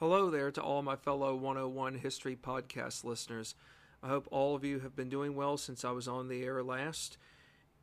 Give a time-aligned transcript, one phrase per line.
[0.00, 3.54] Hello there to all my fellow 101 History Podcast listeners.
[4.02, 6.64] I hope all of you have been doing well since I was on the air
[6.64, 7.16] last.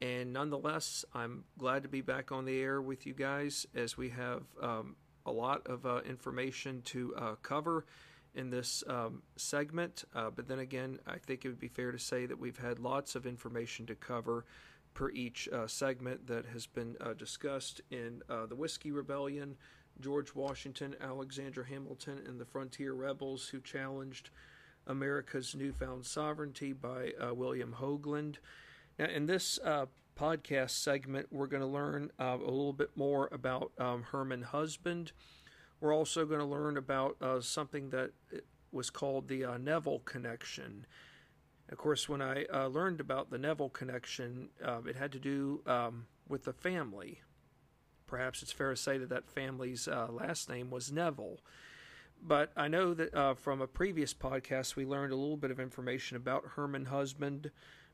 [0.02, 4.10] And nonetheless, I'm glad to be back on the air with you guys as we
[4.10, 7.86] have um, a lot of uh, information to uh, cover
[8.36, 10.04] in this um, segment.
[10.14, 12.78] Uh, but then again, I think it would be fair to say that we've had
[12.78, 14.44] lots of information to cover
[14.94, 19.56] per each uh, segment that has been uh, discussed in uh, the Whiskey Rebellion
[20.00, 24.30] George Washington, Alexander Hamilton, and the frontier rebels who challenged
[24.88, 28.38] America's newfound sovereignty by uh, William Hogeland.
[28.98, 29.86] Now, in this uh,
[30.20, 35.12] podcast segment, we're going to learn uh, a little bit more about um, Herman Husband.
[35.80, 38.12] We're also going to learn about uh, something that
[38.72, 40.86] was called the uh, Neville Connection.
[41.70, 44.50] Of course, when I uh, learned about the Neville Connection,
[44.86, 47.22] it had to do um, with the family
[48.12, 51.40] Perhaps it's fair to say that that family's uh, last name was Neville.
[52.22, 55.62] But I know that uh, from a previous podcast we learned a little bit of
[55.62, 57.52] information about Herman Husband,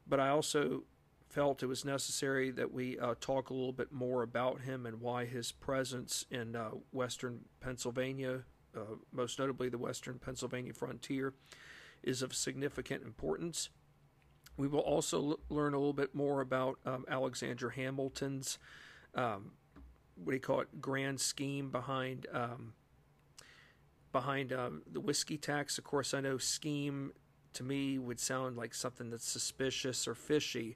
[0.07, 0.85] but I also
[1.29, 5.01] felt it was necessary that we uh, talk a little bit more about him and
[5.01, 8.41] why his presence in uh, western Pennsylvania,
[8.75, 11.35] uh, most notably the western Pennsylvania frontier,
[12.01, 13.69] is of significant importance.
[14.57, 18.57] We will also l- learn a little bit more about um, Alexander Hamilton's
[19.13, 19.51] um,
[20.23, 22.73] what do you call it grand scheme behind um,
[24.11, 25.77] behind um, the whiskey tax.
[25.77, 27.13] Of course, I know scheme
[27.53, 30.75] to me would sound like something that's suspicious or fishy,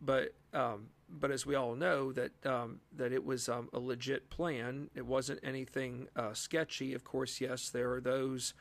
[0.00, 4.30] but um, but as we all know that um, that it was um, a legit
[4.30, 4.90] plan.
[4.94, 6.94] It wasn't anything uh, sketchy.
[6.94, 8.54] Of course, yes, there are those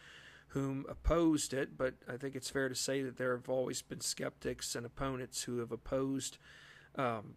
[0.49, 3.99] whom opposed it, but I think it's fair to say that there have always been
[3.99, 6.37] skeptics and opponents who have opposed
[6.95, 7.35] um,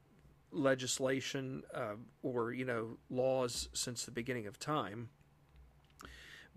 [0.52, 5.10] legislation uh, or you know laws since the beginning of time.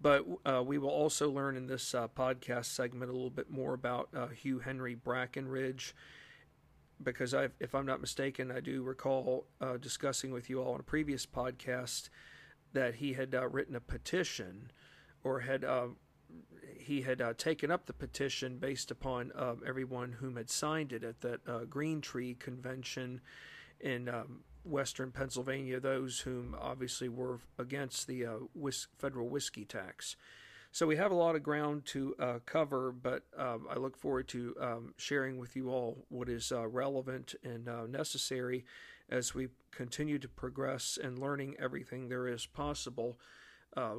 [0.01, 3.73] But uh, we will also learn in this uh, podcast segment a little bit more
[3.73, 5.93] about uh, Hugh Henry Brackenridge,
[7.03, 10.79] because i if I'm not mistaken, I do recall uh, discussing with you all on
[10.79, 12.09] a previous podcast
[12.73, 14.71] that he had uh, written a petition,
[15.23, 15.65] or had
[16.79, 19.31] he had taken up the petition based upon
[19.67, 23.21] everyone whom had signed it at that Green Tree Convention
[23.83, 30.15] in um, western Pennsylvania, those whom obviously were against the uh, whis- federal whiskey tax.
[30.73, 34.29] So we have a lot of ground to uh, cover, but um, I look forward
[34.29, 38.63] to um, sharing with you all what is uh, relevant and uh, necessary
[39.09, 43.19] as we continue to progress and learning everything there is possible
[43.75, 43.95] uh,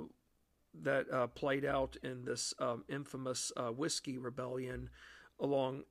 [0.80, 4.88] that uh, played out in this um, infamous whiskey rebellion
[5.38, 5.82] along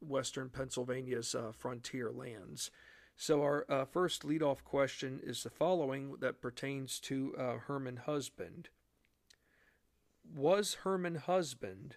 [0.00, 2.70] western Pennsylvania's frontier lands.
[3.20, 8.70] So, our uh, first leadoff question is the following that pertains to uh, Herman Husband.
[10.34, 11.96] Was Herman Husband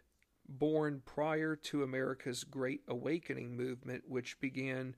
[0.49, 4.97] born prior to America's Great Awakening movement, which began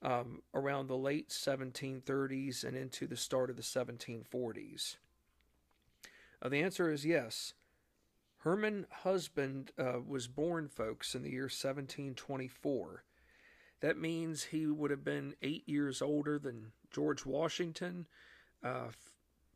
[0.00, 4.96] um, around the late 1730s and into the start of the 1740s?
[6.40, 7.52] Uh, the answer is yes.
[8.38, 13.04] Herman Husband uh, was born, folks, in the year 1724.
[13.80, 18.06] That means he would have been eight years older than George Washington,
[18.62, 18.88] uh,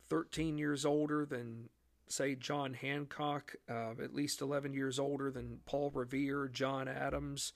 [0.09, 1.69] 13 years older than,
[2.07, 7.53] say, John Hancock, uh, at least 11 years older than Paul Revere, John Adams,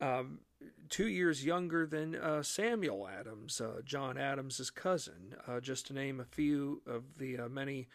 [0.00, 0.40] um,
[0.88, 6.20] two years younger than uh, Samuel Adams, uh, John Adams's cousin, uh, just to name
[6.20, 7.88] a few of the uh, many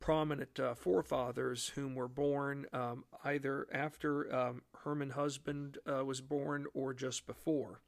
[0.00, 6.66] prominent uh, forefathers whom were born um, either after um, Herman Husband uh, was born
[6.74, 7.80] or just before.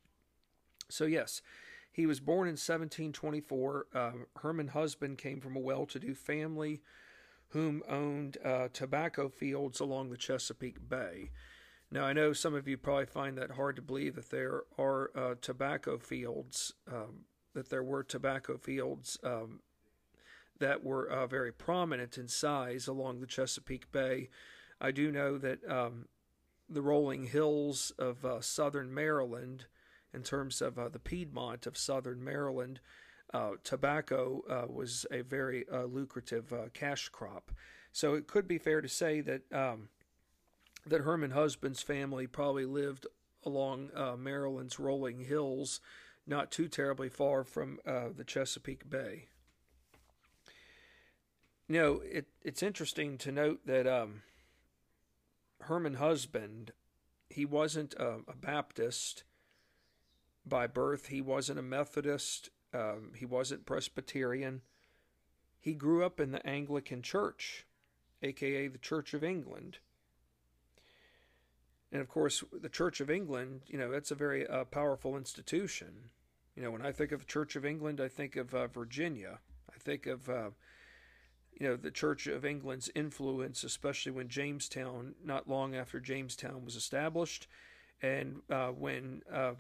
[0.89, 1.43] So, yes,
[1.93, 3.87] he was born in 1724.
[3.95, 6.81] Uh, Herman Husband came from a well to do family
[7.49, 11.31] whom owned uh, tobacco fields along the Chesapeake Bay.
[11.91, 15.11] Now, I know some of you probably find that hard to believe that there are
[15.17, 17.25] uh, tobacco fields, um,
[17.55, 19.61] that there were tobacco fields um,
[20.59, 24.29] that were uh, very prominent in size along the Chesapeake Bay.
[24.81, 26.07] I do know that um,
[26.69, 29.67] the rolling hills of uh, southern Maryland,
[30.13, 32.81] in terms of uh, the Piedmont of southern Maryland,
[33.33, 37.53] uh, tobacco uh, was a very uh, lucrative cash crop.
[37.93, 39.89] So it could be fair to say that um,
[40.87, 43.07] that Herman Husband's family probably lived
[43.45, 45.81] along Maryland's rolling hills,
[46.27, 49.29] not too terribly far from the Chesapeake Bay.
[51.69, 54.23] You know, it, it's interesting to note that um,
[55.61, 56.73] Herman Husband,
[57.29, 59.25] he wasn't a, a, Baptist
[60.47, 61.09] by birth.
[61.09, 62.49] He wasn't a Methodist.
[62.73, 64.63] Um, he wasn't Presbyterian.
[65.61, 67.67] He grew up in the Anglican Church.
[68.23, 69.79] aka the Church of England.
[71.93, 76.11] And of course, the Church of England, you know, that's a very uh, powerful institution.
[76.55, 79.39] You know, when I think of the Church of England, I think of uh, Virginia.
[79.71, 80.51] I think of, uh,
[81.59, 86.77] you know, the Church of England's influence, especially when Jamestown, not long after Jamestown was
[86.77, 87.49] established,
[88.01, 89.55] and uh, when uh,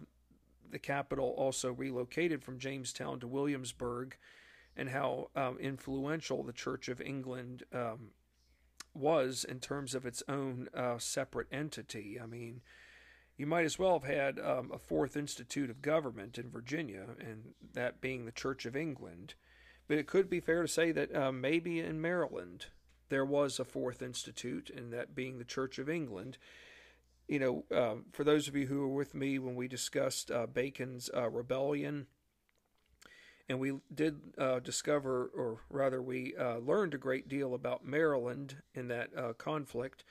[0.70, 4.16] the capital also relocated from Jamestown to Williamsburg,
[4.76, 8.10] and how um, influential the Church of England um,
[8.94, 12.18] was in terms of its own uh, separate entity.
[12.22, 12.60] I mean,
[13.36, 17.54] you might as well have had um, a fourth institute of government in Virginia, and
[17.72, 19.34] that being the Church of England.
[19.88, 22.67] But it could be fair to say that uh, maybe in Maryland
[23.08, 26.37] there was a fourth institute, and that being the Church of England.
[27.26, 30.46] You know, uh, for those of you who were with me when we discussed uh,
[30.46, 32.06] Bacon's uh, rebellion,
[33.49, 38.56] and we did uh, discover, or rather, we uh, learned a great deal about Maryland
[38.75, 40.05] in that conflict.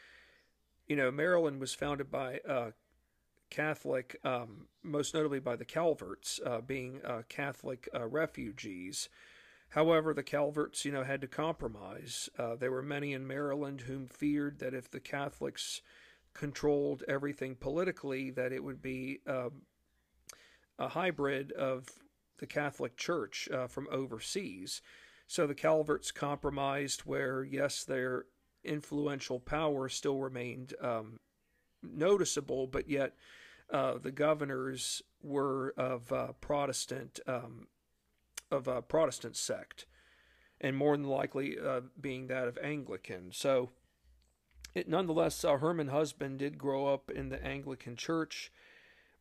[0.87, 2.39] You know, Maryland was founded by
[3.51, 6.99] Catholic, um, most notably by the Calverts, being
[7.29, 9.07] Catholic refugees.
[9.69, 12.29] However, the Calverts, you know, had to compromise.
[12.59, 15.81] there were many in Maryland whom feared that if the Catholics
[16.33, 19.63] controlled everything politically, that it would be um,
[20.79, 21.87] a hybrid of
[22.37, 24.81] the Catholic Church uh, from overseas.
[25.25, 28.25] So the Calverts compromised where, yes, their
[28.63, 31.19] influential power still remained um,
[31.83, 33.13] noticeable, but yet
[33.71, 37.67] uh, the governors were of uh, Protestant um,
[38.51, 39.85] of a Protestant sect,
[40.61, 43.31] and more than likely uh, being that of Anglican.
[43.31, 43.69] So,
[44.73, 48.51] it nonetheless, uh, Herman Husband did grow up in the Anglican Church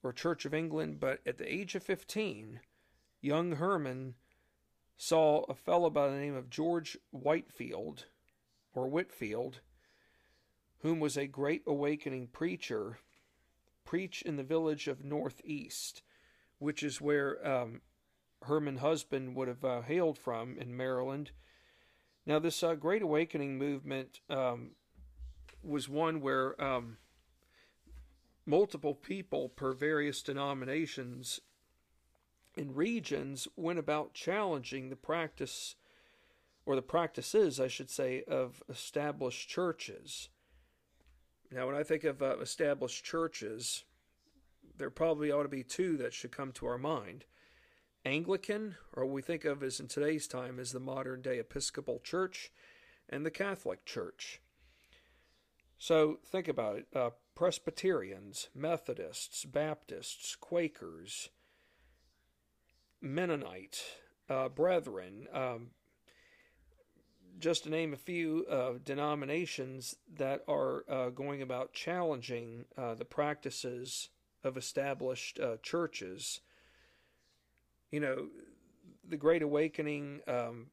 [0.03, 2.61] or Church of England, but at the age of fifteen
[3.21, 4.15] young Herman
[4.97, 8.07] saw a fellow by the name of George Whitefield
[8.75, 9.61] or Whitfield,
[10.81, 12.99] whom was a great awakening preacher,
[13.85, 16.03] preach in the village of Northeast,
[16.59, 17.81] which is where um,
[18.43, 21.31] Herman Husband would have uh, hailed from in Maryland.
[22.27, 24.73] Now, this uh, Great Awakening movement um,
[25.63, 26.99] was one where um,
[28.45, 31.41] multiple people per various denominations
[32.57, 35.77] in regions went about challenging the practice,
[36.65, 40.31] or the practices, I should say, of established churches.
[41.53, 43.85] Now, when I think of uh, established churches,
[44.79, 47.25] there probably ought to be two that should come to our mind.
[48.07, 51.99] Anglican, or what we think of as in today's time as the modern day Episcopal
[51.99, 52.53] Church,
[53.09, 54.41] and the Catholic Church.
[55.77, 61.31] So think about it uh, Presbyterians, Methodists, Baptists, Quakers,
[63.01, 63.83] Mennonite
[64.31, 65.71] uh, brethren, um,
[67.41, 73.05] just to name a few uh, denominations that are uh, going about challenging uh, the
[73.05, 74.11] practices
[74.45, 76.41] of established uh, churches.
[77.91, 78.29] You know,
[79.09, 80.67] the Great Awakening, um,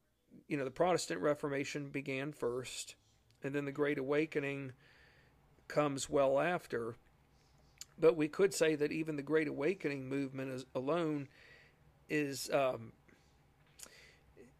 [0.48, 2.95] you know, the Protestant Reformation began first,
[3.44, 4.74] and then the Great Awakening
[5.68, 6.95] comes well after.
[8.00, 11.27] But we could say that even the Great Awakening movement is, alone
[12.10, 12.94] is um,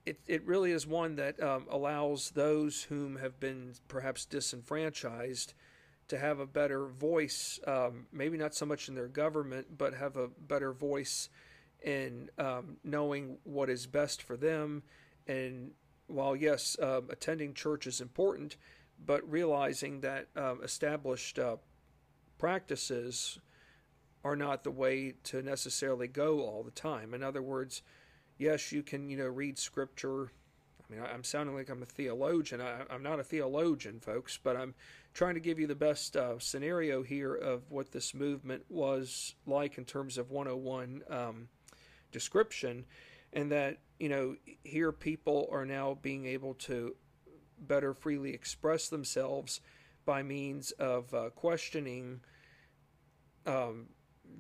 [0.06, 5.54] it it really is one that um, allows those whom have been perhaps disenfranchised
[6.10, 7.60] to have a better voice.
[7.66, 11.30] Um, maybe not so much in their government, but have a better voice
[11.84, 14.84] in um, knowing what is best for them.
[15.28, 15.72] And
[16.08, 18.58] while yes, uh, attending church is important,
[19.06, 21.58] but realizing that um, established uh,
[22.38, 23.40] practices
[24.24, 27.14] are not the way to necessarily go all the time.
[27.14, 27.82] In other words,
[28.38, 30.32] yes, you can, you know, read scripture.
[30.82, 32.62] I mean, I'm sounding like I'm a theologian.
[32.62, 34.76] I, am not a theologian, folks, but I'm
[35.14, 39.78] trying to give you the best uh, scenario here of what this movement was like
[39.78, 41.48] in terms of 101 um,
[42.14, 42.86] description,
[43.34, 46.96] and that, you know, here people are now being able to
[47.60, 49.60] better freely express themselves
[50.06, 52.22] by means of uh, questioning
[53.46, 53.88] um,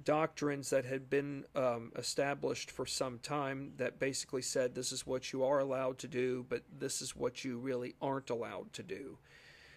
[0.04, 5.32] doctrines that had been um, established for some time that basically said this is what
[5.32, 9.18] you are allowed to do, but this is what you really aren't allowed to do.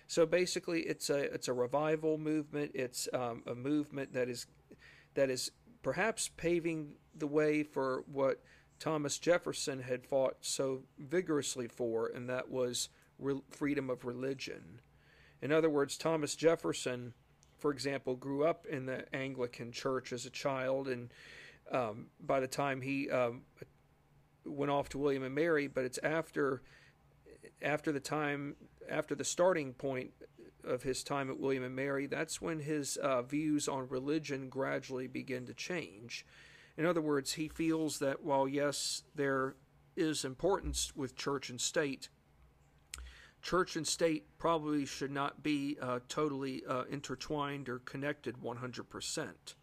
[0.09, 2.71] So basically, it's a it's a revival movement.
[2.75, 4.47] It's um, a movement that is
[5.15, 5.51] that is
[5.87, 8.43] perhaps paving the way for what
[8.81, 12.89] Thomas Jefferson had fought so vigorously for, and that was
[13.21, 14.81] re- freedom of religion.
[15.41, 17.15] In other words, Thomas Jefferson
[17.59, 21.13] for example, grew up in the Anglican church as a child, and
[21.73, 23.43] um, by the time he um,
[24.45, 26.63] went off to William and Mary, but it's after
[27.63, 28.57] after the time
[28.91, 30.11] after the starting point
[30.67, 35.07] of his time at William and Mary, that's when his uh, views on religion gradually
[35.07, 36.27] begin to change.
[36.77, 39.55] In other words, he feels that while, yes, there
[39.97, 42.09] is importance with church and state,
[43.43, 49.55] church and state probably should not be uh, totally uh, intertwined or connected 100%.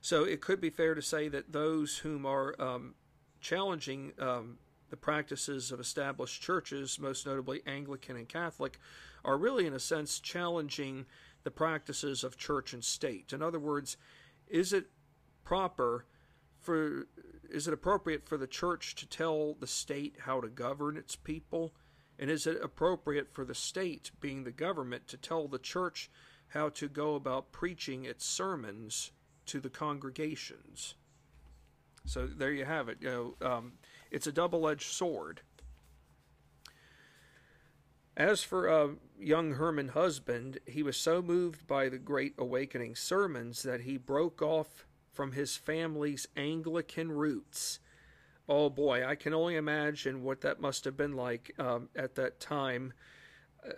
[0.00, 2.94] So it could be fair to say that those whom are um,
[3.40, 4.58] challenging um,
[4.90, 8.78] the practices of established churches, most notably Anglican and Catholic,
[9.24, 11.06] are really, in a sense, challenging
[11.44, 13.32] the practices of church and state.
[13.32, 13.96] In other words,
[14.48, 14.86] is it
[15.44, 16.06] proper
[16.60, 17.06] for
[17.50, 21.74] is it appropriate for the church to tell the state how to govern its people?
[22.18, 26.10] And is it appropriate for the state, being the government, to tell the church
[26.48, 29.12] how to go about preaching its sermons
[29.46, 30.94] to the congregations?
[32.06, 32.98] So there you have it.
[33.00, 33.72] You know, um,
[34.10, 35.42] it's a double-edged sword.
[38.16, 43.62] As for uh, young Herman Husband, he was so moved by the Great Awakening sermons
[43.64, 47.80] that he broke off from his family's Anglican roots.
[48.48, 52.38] Oh boy, I can only imagine what that must have been like um, at that
[52.38, 52.92] time.
[53.66, 53.72] Uh,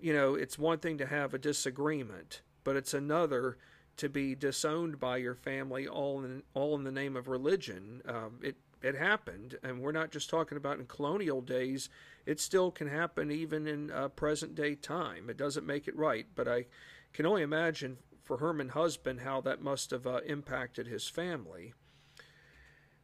[0.00, 3.56] you know, it's one thing to have a disagreement, but it's another
[3.96, 8.02] to be disowned by your family all in all in the name of religion.
[8.06, 11.88] Um, it it happened, and we're not just talking about in colonial days.
[12.26, 15.28] It still can happen even in uh, present day time.
[15.28, 16.66] It doesn't make it right, but I
[17.12, 21.74] can only imagine for Herman Husband how that must have uh, impacted his family.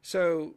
[0.01, 0.55] So,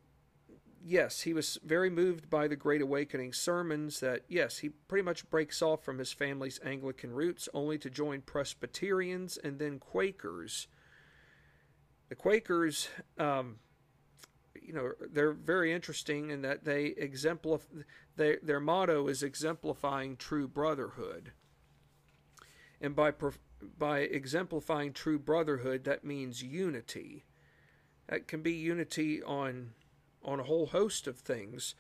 [0.82, 4.00] yes, he was very moved by the Great Awakening sermons.
[4.00, 8.22] That, yes, he pretty much breaks off from his family's Anglican roots only to join
[8.22, 10.68] Presbyterians and then Quakers.
[12.08, 13.58] The Quakers, um,
[14.66, 17.82] you know, they're very interesting in that they exemplify,
[18.16, 21.32] they, their motto is exemplifying true brotherhood.
[22.82, 23.14] And by
[23.78, 27.24] by exemplifying true brotherhood, that means unity.
[28.08, 29.72] That can be unity on
[30.24, 31.76] on a whole host of things.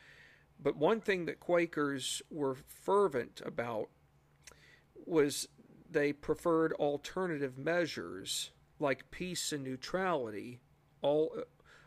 [0.59, 3.89] But one thing that Quakers were fervent about
[5.05, 5.47] was
[5.89, 10.59] they preferred alternative measures like peace and neutrality
[11.01, 11.35] all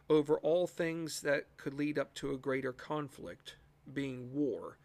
[0.09, 3.57] over all things that could lead up to a greater conflict,
[3.93, 4.79] being war.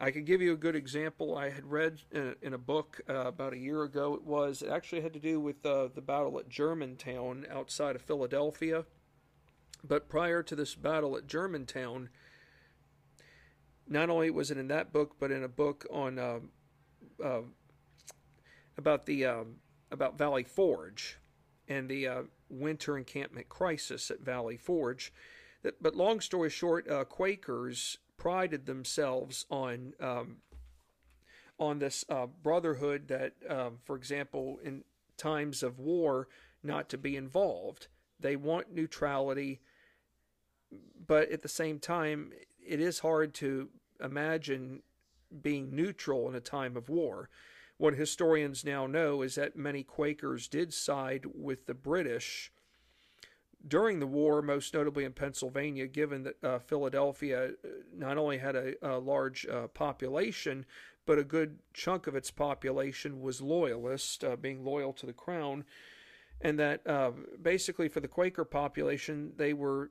[0.00, 1.36] I could give you a good example.
[1.36, 4.14] I had read in a, in a book uh, about a year ago.
[4.14, 8.02] It was it actually had to do with uh, the battle at Germantown outside of
[8.02, 8.84] Philadelphia.
[9.82, 12.10] But prior to this battle at Germantown,
[13.88, 16.40] not only was it in that book, but in a book on uh,
[17.24, 17.42] uh
[18.76, 19.56] about the um,
[19.90, 21.18] about Valley Forge
[21.68, 25.12] and the uh, winter encampment crisis at Valley Forge.
[25.80, 30.36] But long story short, uh, Quakers prided themselves on um,
[31.58, 34.84] on this uh, brotherhood that, um, for example, in
[35.16, 36.28] times of war,
[36.62, 37.88] not to be involved.
[38.20, 39.60] They want neutrality,
[41.06, 42.32] but at the same time,
[42.64, 43.68] it is hard to
[44.02, 44.82] imagine
[45.42, 47.30] being neutral in a time of war.
[47.78, 52.50] What historians now know is that many Quakers did side with the British
[53.66, 58.56] during the war, most notably in Pennsylvania, given that uh, Philadelphia uh, not only had
[58.56, 60.64] a, a large uh, population,
[61.04, 65.64] but a good chunk of its population was loyalist, uh, being loyal to the crown,
[66.40, 69.90] and that uh, basically for the Quaker population, they were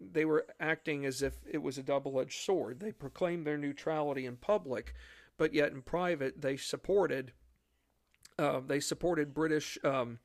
[0.00, 2.80] they were acting as if it was a double-edged sword.
[2.80, 4.94] They proclaimed their neutrality in public,
[5.38, 7.32] but yet in private they supported
[8.38, 9.78] uh, they supported British.
[9.84, 10.18] Um,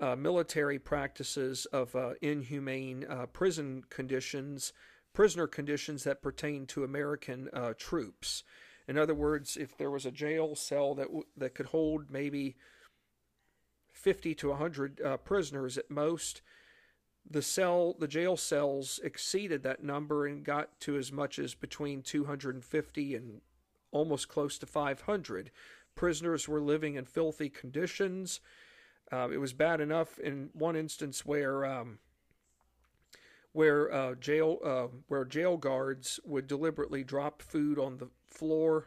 [0.00, 4.72] uh, military practices of uh, inhumane uh, prison conditions,
[5.12, 8.44] prisoner conditions that pertain to American uh, troops.
[8.86, 12.56] In other words, if there was a jail cell that w- that could hold maybe
[13.92, 16.42] 50 to 100 uh, prisoners at most,
[17.28, 22.02] the cell, the jail cells exceeded that number and got to as much as between
[22.02, 23.40] 250 and
[23.90, 25.50] almost close to 500.
[25.94, 28.40] Prisoners were living in filthy conditions
[29.10, 31.98] uh, it was bad enough in one instance where um,
[33.52, 38.86] where uh, jail uh, where jail guards would deliberately drop food on the floor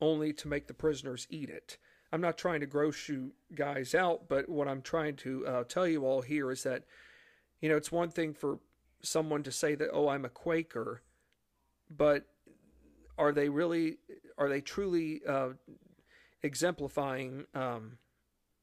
[0.00, 1.78] only to make the prisoners eat it.
[2.12, 5.86] I'm not trying to gross you guys out, but what I'm trying to uh, tell
[5.86, 6.84] you all here is that
[7.60, 8.60] you know it's one thing for
[9.02, 11.02] someone to say that oh I'm a Quaker,
[11.90, 12.26] but
[13.18, 13.98] are they really
[14.38, 15.50] are they truly uh,
[16.42, 17.98] exemplifying um,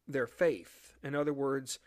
[0.08, 0.96] their faith.
[1.04, 1.80] In other words,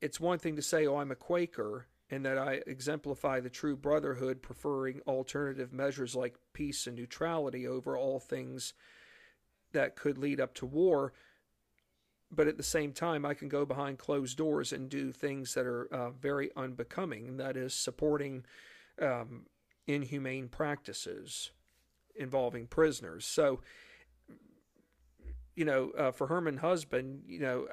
[0.00, 3.76] it's one thing to say, oh, I'm a Quaker, and that I exemplify the true
[3.76, 8.74] brotherhood, preferring alternative measures like peace and neutrality over all things
[9.72, 11.12] that could lead up to war.
[12.32, 15.66] But at the same time, I can go behind closed doors and do things that
[15.66, 18.44] are uh, very unbecoming, that is supporting
[19.00, 19.46] um,
[19.86, 21.50] inhumane practices
[22.16, 23.26] involving prisoners.
[23.26, 23.60] So,
[25.54, 27.66] you know, uh, for Herman Husband, you know,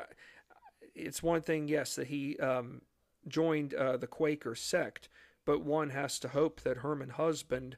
[0.95, 2.81] it's one thing, yes, that he um,
[3.27, 5.09] joined uh, the Quaker sect,
[5.45, 7.77] but one has to hope that Herman Husband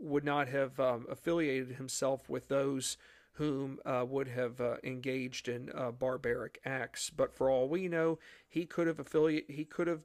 [0.00, 2.96] would not have um, affiliated himself with those
[3.32, 7.10] whom uh, would have uh, engaged in uh, barbaric acts.
[7.10, 10.02] But for all we know, he could have affiliate he could have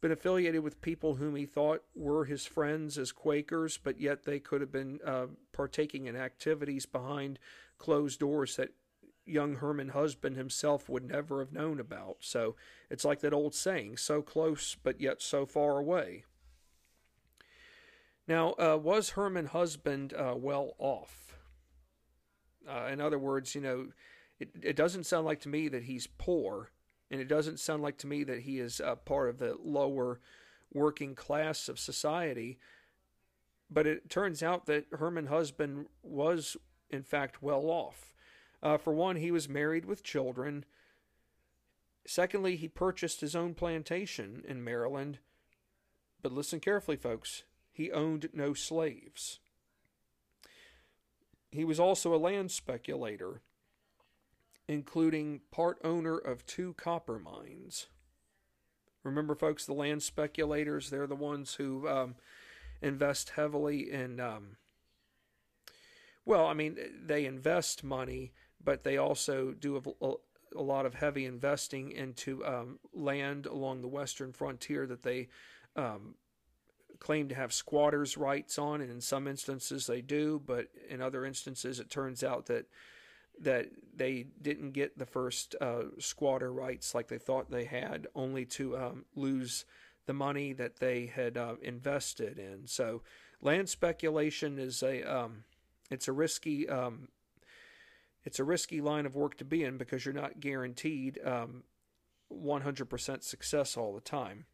[0.00, 4.38] been affiliated with people whom he thought were his friends as Quakers, but yet they
[4.38, 7.38] could have been uh, partaking in activities behind
[7.78, 8.70] closed doors that
[9.26, 12.16] young Herman Husband himself would never have known about.
[12.20, 12.56] So
[12.88, 16.24] it's like that old saying so close, but yet so far away.
[18.26, 21.36] Now, uh, was Herman Husband uh, well off?
[22.68, 23.88] Uh, in other words, you know,
[24.38, 26.70] it, it doesn't sound like to me that he's poor,
[27.10, 30.20] and it doesn't sound like to me that he is part of the lower
[30.72, 32.58] working class of society.
[33.70, 36.56] But it turns out that Herman Husband was,
[36.88, 38.12] in fact, well off.
[38.62, 40.64] Uh, for one, he was married with children.
[42.06, 45.18] Secondly, he purchased his own plantation in Maryland.
[46.22, 47.44] But listen carefully, folks.
[47.72, 49.38] He owned no slaves.
[51.50, 53.40] He was also a land speculator,
[54.70, 57.86] including part owner of two copper mines.
[59.02, 62.14] Remember, folks, the land speculators, they're the ones who um,
[62.82, 64.56] invest heavily in, um,
[66.24, 70.14] well, I mean, they invest money but they also do a,
[70.56, 75.28] a lot of heavy investing into um, land along the western frontier that they
[75.76, 76.14] um,
[76.98, 81.24] claim to have squatters' rights on, and in some instances they do, but in other
[81.24, 82.66] instances it turns out that
[83.40, 83.66] that
[83.96, 88.76] they didn't get the first uh, squatter rights like they thought they had, only to
[88.76, 89.64] um, lose
[90.06, 92.66] the money that they had uh, invested in.
[92.66, 93.02] So,
[93.40, 95.44] land speculation is a um,
[95.90, 97.08] it's a risky um,
[98.24, 101.64] it's a risky line of work to be in because you're not guaranteed um,
[102.32, 104.44] 100% success all the time.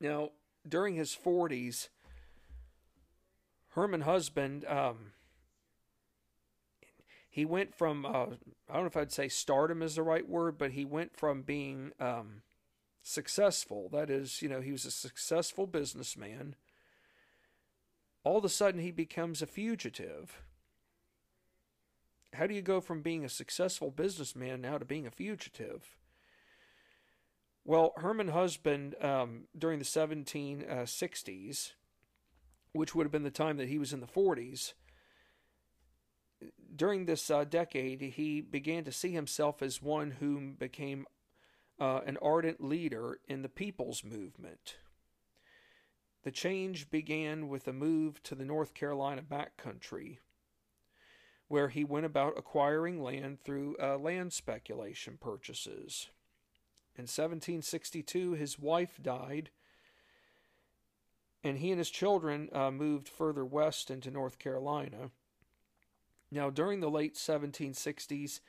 [0.00, 0.30] Now,
[0.68, 1.88] during his 40s,
[3.70, 5.12] Herman Husband, um,
[7.30, 10.58] he went from, uh, I don't know if I'd say stardom is the right word,
[10.58, 12.42] but he went from being um,
[13.02, 13.88] successful.
[13.90, 16.56] That is, you know, he was a successful businessman.
[18.24, 20.42] All of a sudden, he becomes a fugitive
[22.34, 25.96] how do you go from being a successful businessman now to being a fugitive?
[27.64, 31.72] Well, Herman Husband, um, during the 1760s,
[32.72, 34.74] which would have been the time that he was in the 40s,
[36.74, 41.06] during this uh, decade, he began to see himself as one who became
[41.80, 44.76] uh, an ardent leader in the people's movement.
[46.22, 50.18] The change began with a move to the North Carolina backcountry,
[51.48, 56.10] where he went about acquiring land through uh, land speculation purchases.
[56.94, 59.48] In 1762, his wife died,
[61.42, 65.10] and he and his children uh, moved further west into North Carolina.
[66.30, 68.40] Now, during the late 1760s,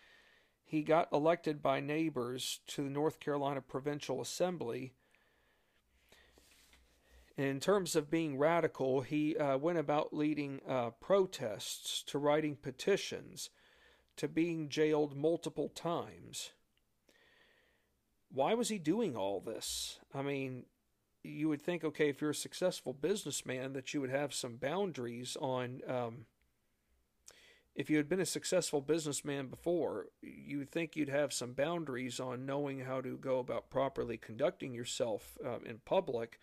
[0.63, 4.93] he got elected by neighbors to the North Carolina Provincial Assembly
[7.37, 13.49] in terms of being radical, he uh, went about leading uh, protests, to writing petitions,
[14.17, 16.51] to being jailed multiple times.
[18.29, 19.99] Why was he doing all this?
[20.13, 20.65] I mean,
[21.23, 25.37] you would think, okay, if you're a successful businessman, that you would have some boundaries
[25.39, 25.81] on.
[25.87, 26.25] Um,
[27.75, 32.19] if you had been a successful businessman before, you would think you'd have some boundaries
[32.19, 36.39] on knowing how to go about properly conducting yourself uh, in public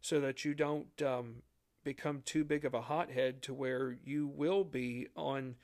[0.00, 1.42] so that you don't um,
[1.84, 5.56] become too big of a hothead to where you will be on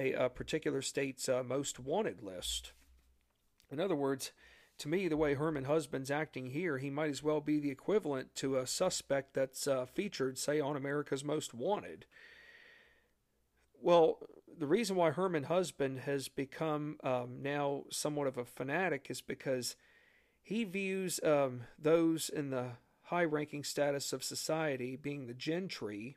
[0.00, 2.72] a, a particular state's uh, most wanted list.
[3.70, 4.32] In other words,
[4.78, 8.34] to me, the way Herman Husband's acting here, he might as well be the equivalent
[8.36, 12.04] to a suspect that's uh, featured, say, on America's Most Wanted.
[13.80, 14.18] Well,
[14.58, 19.76] the reason why Herman Husband has become um, now somewhat of a fanatic is because
[20.42, 22.70] he views um, those in the
[23.02, 26.16] high ranking status of society, being the gentry,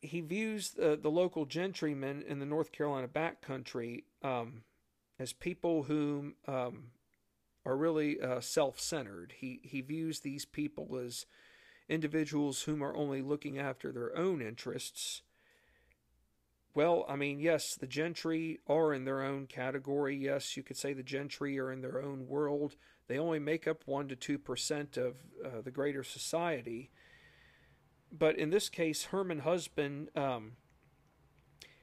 [0.00, 4.62] he views the, the local gentrymen in the North Carolina backcountry um,
[5.18, 6.90] as people whom um,
[7.66, 9.34] are really uh, self-centered.
[9.38, 11.26] He he views these people as
[11.88, 15.22] individuals whom are only looking after their own interests.
[16.74, 20.16] Well, I mean, yes, the gentry are in their own category.
[20.16, 22.76] Yes, you could say the gentry are in their own world.
[23.08, 26.90] They only make up 1 to 2% of uh, the greater society.
[28.16, 30.52] But in this case, Herman Husband, um,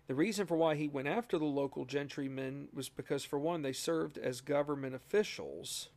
[0.07, 3.73] the reason for why he went after the local gentrymen was because, for one, they
[3.73, 5.89] served as government officials.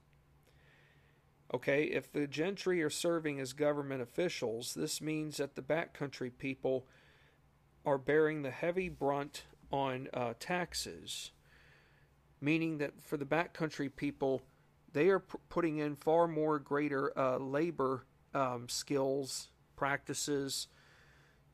[1.53, 6.87] Okay, if the gentry are serving as government officials, this means that the backcountry people
[7.87, 11.31] are bearing the heavy brunt on uh, taxes,
[12.41, 14.43] meaning that for the backcountry people,
[14.93, 20.69] they are p- putting in far more greater uh, labor um, skills, practices,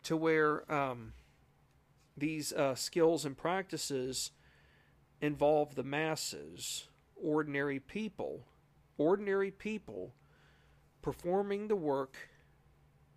[0.03, 1.13] to where um,
[2.17, 4.33] these uh, skills and practices
[5.21, 8.45] involve the masses, ordinary people,
[8.99, 10.15] ordinary people
[11.03, 12.17] performing the work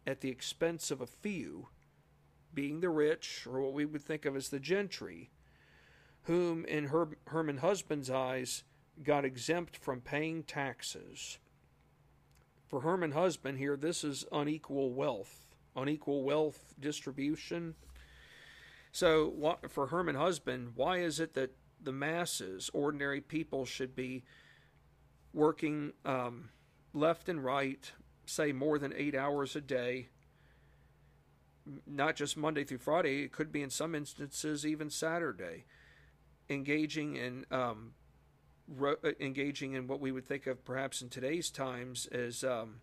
[0.06, 1.68] at the expense of a few,
[2.54, 5.30] being the rich, or what we would think of as the gentry,
[6.24, 8.64] whom, in Her- Herman Husband's eyes,
[9.04, 11.38] got exempt from paying taxes.
[12.68, 17.76] For Herman Husband here, this is unequal wealth, unequal wealth distribution.
[18.92, 24.24] So, for Herman Husband, why is it that the masses, ordinary people, should be
[25.38, 26.50] working um,
[26.94, 27.92] left and right,
[28.26, 30.08] say more than eight hours a day,
[31.86, 35.66] not just Monday through Friday, it could be in some instances even Saturday,
[36.50, 37.94] engaging in um,
[38.82, 42.82] uh, engaging in what we would think of perhaps in today's times as, um,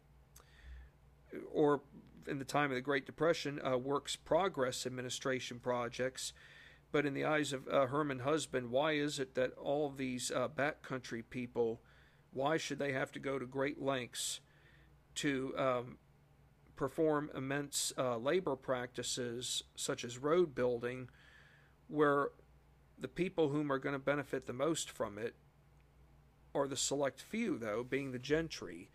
[1.52, 1.82] or
[2.28, 6.32] in the time of the Great Depression, uh, works progress administration projects.
[6.92, 10.48] But in the eyes of uh, Herman Husband, why is it that all these uh,
[10.48, 11.82] backcountry people,
[12.34, 14.40] why should they have to go to great lengths
[15.14, 15.98] to um,
[16.76, 21.08] perform immense uh, labor practices such as road building,
[21.88, 22.28] where
[22.98, 25.34] the people whom are going to benefit the most from it
[26.54, 28.90] are the select few, though, being the gentry,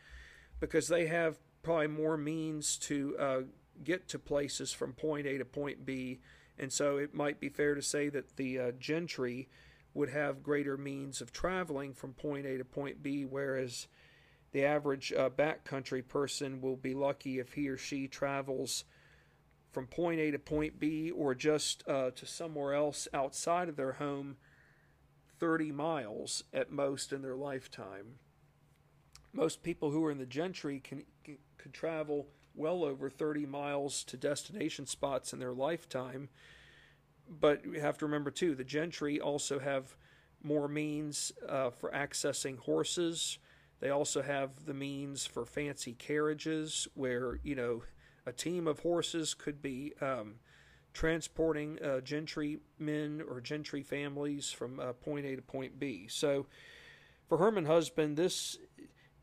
[0.59, 3.41] because they have probably more means to uh,
[3.83, 6.19] get to places from point A to point B.
[6.57, 9.47] And so it might be fair to say that the uh, gentry
[9.93, 13.87] would have greater means of traveling from point A to point B, whereas
[14.51, 18.83] the average uh, backcountry person will be lucky if he or she travels
[19.71, 23.93] from point A to point B or just uh, to somewhere else outside of their
[23.93, 24.37] home
[25.39, 28.15] 30 miles at most in their lifetime.
[29.31, 34.03] Most people who are in the gentry can, can could travel well over 30 miles
[34.05, 36.29] to destination spots in their lifetime.
[37.29, 39.95] But you have to remember, too, the gentry also have
[40.41, 43.37] more means uh, for accessing horses.
[43.79, 47.83] They also have the means for fancy carriages where, you know,
[48.25, 50.35] a team of horses could be um,
[50.93, 56.07] transporting uh, gentry men or gentry families from uh, point A to point B.
[56.09, 56.47] So
[57.27, 58.57] for Herman Husband, this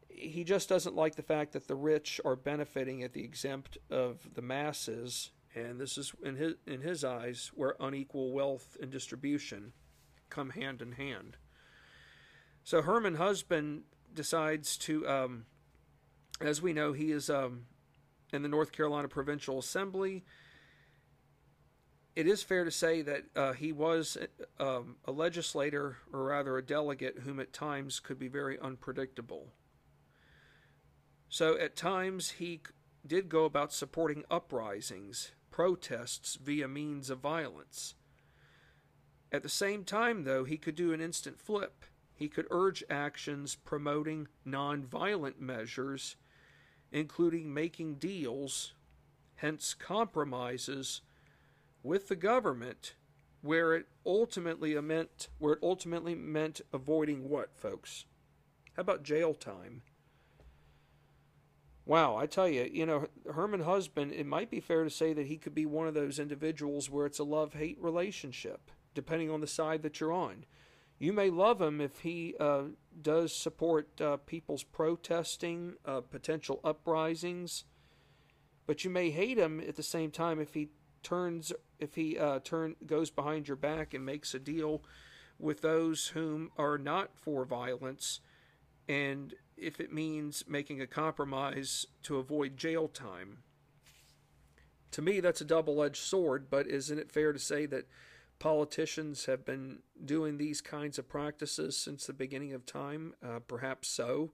[0.08, 4.34] he just doesn't like the fact that the rich are benefiting at the exempt of
[4.34, 9.72] the masses, and this is in his in his eyes where unequal wealth and distribution
[10.28, 11.38] come hand in hand.
[12.62, 15.46] So Herman Husband decides to, um,
[16.40, 17.66] as we know, he is um,
[18.32, 20.24] in the North Carolina Provincial Assembly.
[22.16, 24.18] It is fair to say that uh, he was
[24.58, 29.52] um, a legislator, or rather a delegate, whom at times could be very unpredictable.
[31.28, 32.62] So at times he
[33.06, 37.94] did go about supporting uprisings, protests via means of violence.
[39.32, 41.84] At the same time, though, he could do an instant flip.
[42.14, 46.16] He could urge actions promoting nonviolent measures,
[46.92, 48.74] including making deals,
[49.36, 51.02] hence compromises,
[51.82, 52.94] with the government,
[53.42, 58.06] where it ultimately meant where it ultimately meant avoiding what, folks?
[58.74, 59.82] How about jail time?
[61.86, 65.26] Wow, I tell you, you know, Herman Husband, it might be fair to say that
[65.26, 69.40] he could be one of those individuals where it's a love hate relationship, depending on
[69.40, 70.44] the side that you're on.
[70.98, 72.62] You may love him if he uh,
[73.00, 77.64] does support uh, people's protesting, uh, potential uprisings,
[78.66, 80.70] but you may hate him at the same time if he
[81.04, 84.82] turns, if he uh, turn goes behind your back and makes a deal
[85.38, 88.18] with those whom are not for violence
[88.88, 93.38] and if it means making a compromise to avoid jail time.
[94.92, 97.88] To me, that's a double edged sword, but isn't it fair to say that
[98.38, 103.14] politicians have been doing these kinds of practices since the beginning of time?
[103.22, 104.32] Uh, perhaps so.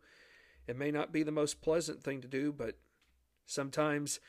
[0.67, 2.77] It may not be the most pleasant thing to do, but
[3.47, 4.21] sometimes,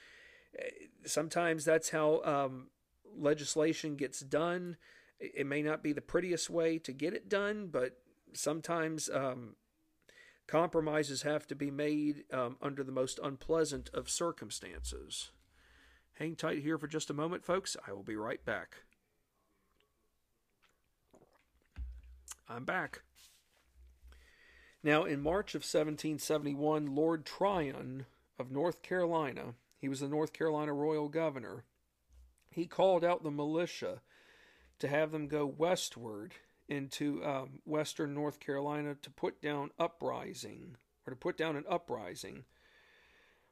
[0.58, 2.68] eh, sometimes that's how um,
[3.16, 4.78] legislation gets done.
[5.20, 7.98] It may not be the prettiest way to get it done, but
[8.34, 9.56] sometimes um,
[10.48, 15.32] compromises have to be made um, under the most unpleasant of circumstances.
[16.20, 17.76] Hang tight here for just a moment, folks.
[17.88, 18.78] I will be right back.
[22.48, 23.02] I'm back.
[24.84, 28.06] Now, in March of 1771, Lord Tryon
[28.38, 31.64] of North Carolina, he was the North Carolina royal governor,
[32.52, 34.02] he called out the militia
[34.80, 36.36] to have them go westward
[36.68, 42.46] into um, western North Carolina to put down uprising or to put down an uprising.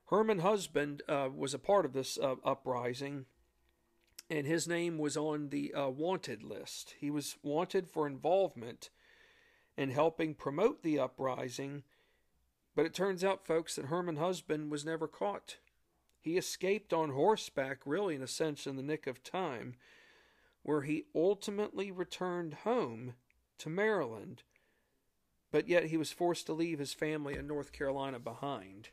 [0.05, 3.25] Herman Husband uh, was a part of this uh, uprising,
[4.29, 6.95] and his name was on the uh, wanted list.
[6.99, 8.89] He was wanted for involvement
[9.77, 11.83] in helping promote the uprising,
[12.75, 15.57] but it turns out, folks, that Herman Husband was never caught.
[16.19, 19.75] He escaped on horseback, really, in a sense, in the nick of time,
[20.63, 23.13] where he ultimately returned home
[23.57, 24.43] to Maryland,
[25.51, 28.89] but yet he was forced to leave his family in North Carolina behind.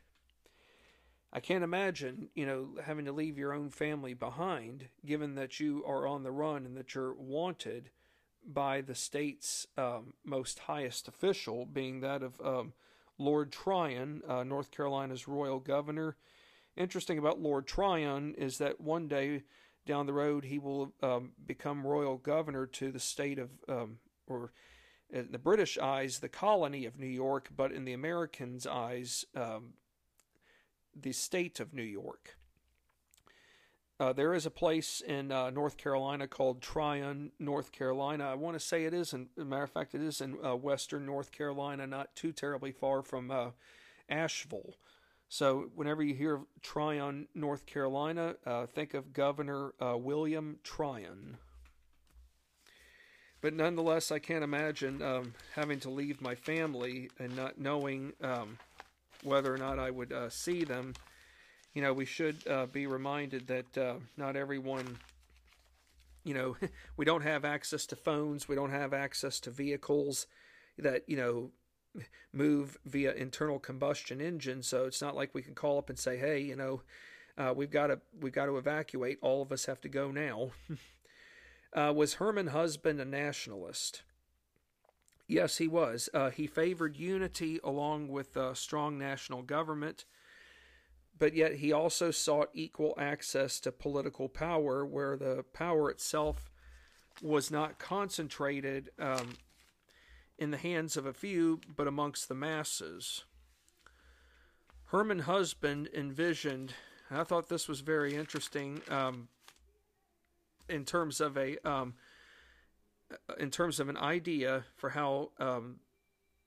[1.31, 5.83] I can't imagine, you know, having to leave your own family behind, given that you
[5.85, 7.91] are on the run and that you're wanted
[8.43, 12.73] by the state's um, most highest official, being that of um,
[13.19, 16.15] Lord Tryon, uh, North Carolina's royal governor
[16.79, 19.43] interesting about Lord Tryon is that one day
[19.89, 23.97] down the road he will um, become royal governor to the state of, um,
[24.27, 24.53] or
[25.09, 29.73] in the British eyes, the colony of New York, but in the Americans' eyes, um,
[30.95, 32.37] the state of New York.
[33.99, 38.29] Uh, there is a place in uh, North Carolina called Tryon, North Carolina.
[38.29, 40.37] I want to say it is, in, as a matter of fact, it is in
[40.45, 43.49] uh, western North Carolina, not too terribly far from uh,
[44.07, 44.75] Asheville.
[45.31, 51.37] So, whenever you hear of Tryon, North Carolina, uh, think of Governor uh, William Tryon.
[53.39, 58.57] But nonetheless, I can't imagine um, having to leave my family and not knowing um,
[59.23, 60.95] whether or not I would uh, see them.
[61.75, 64.97] You know, we should uh, be reminded that uh, not everyone,
[66.23, 66.57] you know,
[66.97, 70.25] we don't have access to phones, we don't have access to vehicles
[70.79, 71.51] that, you know,
[72.33, 74.63] move via internal combustion engine.
[74.63, 76.81] So it's not like we can call up and say, "Hey, you know,
[77.37, 79.19] uh, we've got to we've got to evacuate.
[79.21, 80.51] All of us have to go now."
[81.73, 84.03] uh, was Herman Husband a nationalist?
[85.27, 86.09] Yes, he was.
[86.13, 90.05] Uh, he favored unity along with a strong national government,
[91.19, 96.49] but yet he also sought equal access to political power, where the power itself
[97.21, 99.33] was not concentrated um,
[100.39, 103.25] in the hands of a few, but amongst the masses.
[104.85, 106.73] Herman Husband envisioned,
[107.11, 109.27] I thought this was very interesting um,
[110.67, 111.93] in terms of a um,
[113.39, 115.79] in terms of an idea for how um,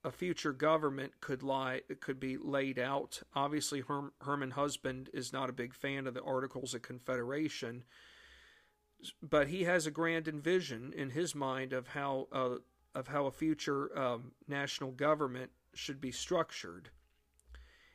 [0.05, 3.22] a future government could lie could be laid out.
[3.35, 7.85] Obviously, Herm, Herman Husband is not a big fan of the Articles of Confederation,
[9.22, 12.57] but he has a grand envision in his mind of how uh,
[12.94, 16.90] of how a future um, national government should be structured.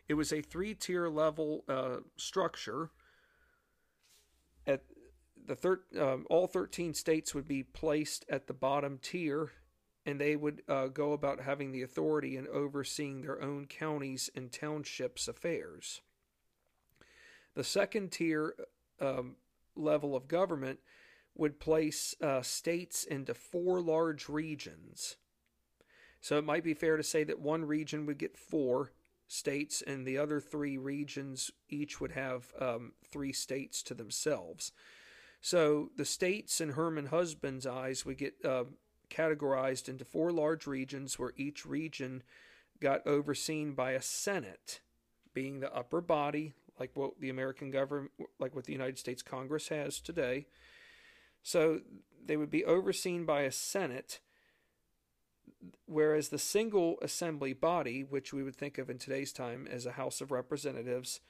[0.07, 2.91] It was a three tier level uh, structure.
[4.65, 4.83] At
[5.45, 9.51] the thir- um, all 13 states would be placed at the bottom tier,
[10.05, 14.51] and they would uh, go about having the authority and overseeing their own counties and
[14.51, 16.01] townships' affairs.
[17.55, 18.55] The second tier
[19.01, 19.35] um,
[19.75, 20.79] level of government
[21.37, 25.17] would place uh, states into four large regions.
[26.19, 28.91] So it might be fair to say that one region would get four
[29.27, 34.71] states, and the other three regions each would have um, three states to themselves.
[35.41, 38.65] So the states in Herman Husband's eyes would get uh,
[39.09, 42.23] categorized into four large regions, where each region
[42.81, 44.81] got overseen by a Senate,
[45.33, 49.67] being the upper body, like what the American government, like what the United States Congress
[49.67, 50.47] has today
[51.47, 51.79] so
[52.25, 54.19] they would be overseen by a Senate,
[55.85, 59.93] whereas the single assembly body, which we would think of in today's time as a
[59.93, 61.21] House of Representatives,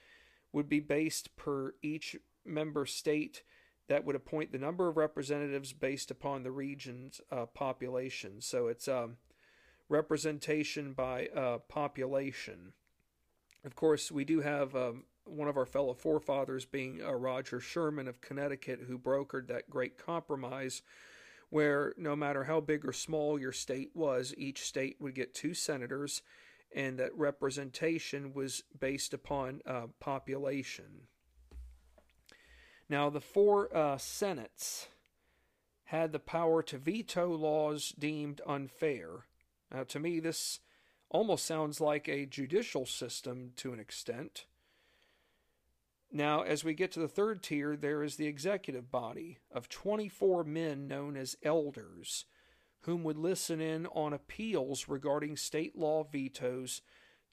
[0.52, 3.44] would be based per each member state
[3.90, 8.42] that would appoint the number of representatives based upon the region's uh, population.
[8.42, 9.18] So it's um,
[9.88, 12.74] representation by uh, population.
[13.64, 18.08] Of course, we do have um, one of our fellow forefathers being uh, Roger Sherman
[18.08, 20.82] of Connecticut, who brokered that great compromise
[21.50, 25.54] where no matter how big or small your state was, each state would get two
[25.54, 26.22] senators,
[26.76, 31.08] and that representation was based upon uh, population.
[32.90, 34.88] Now, the four uh, senates
[35.86, 39.26] had the power to veto laws deemed unfair.
[39.72, 40.60] Now, to me, this
[41.10, 44.46] almost sounds like a judicial system to an extent.
[46.12, 50.44] Now, as we get to the third tier, there is the executive body of 24
[50.46, 52.26] men known as elders,
[52.82, 56.82] whom would listen in on appeals regarding state law vetoes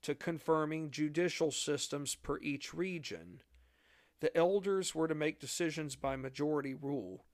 [0.03, 3.43] to confirming judicial systems per each region.
[4.21, 7.25] The elders were to make decisions by majority rule.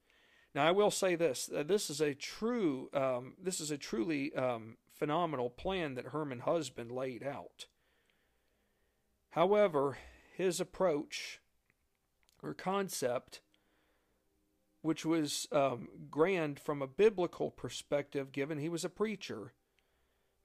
[0.55, 4.35] Now, I will say this: uh, this is a true, um, this is a truly
[4.35, 7.67] um, phenomenal plan that Herman Husband laid out.
[9.31, 9.99] However,
[10.41, 11.41] his approach
[12.43, 13.41] or concept,
[14.83, 19.53] which was um, grand from a biblical perspective, given he was a preacher,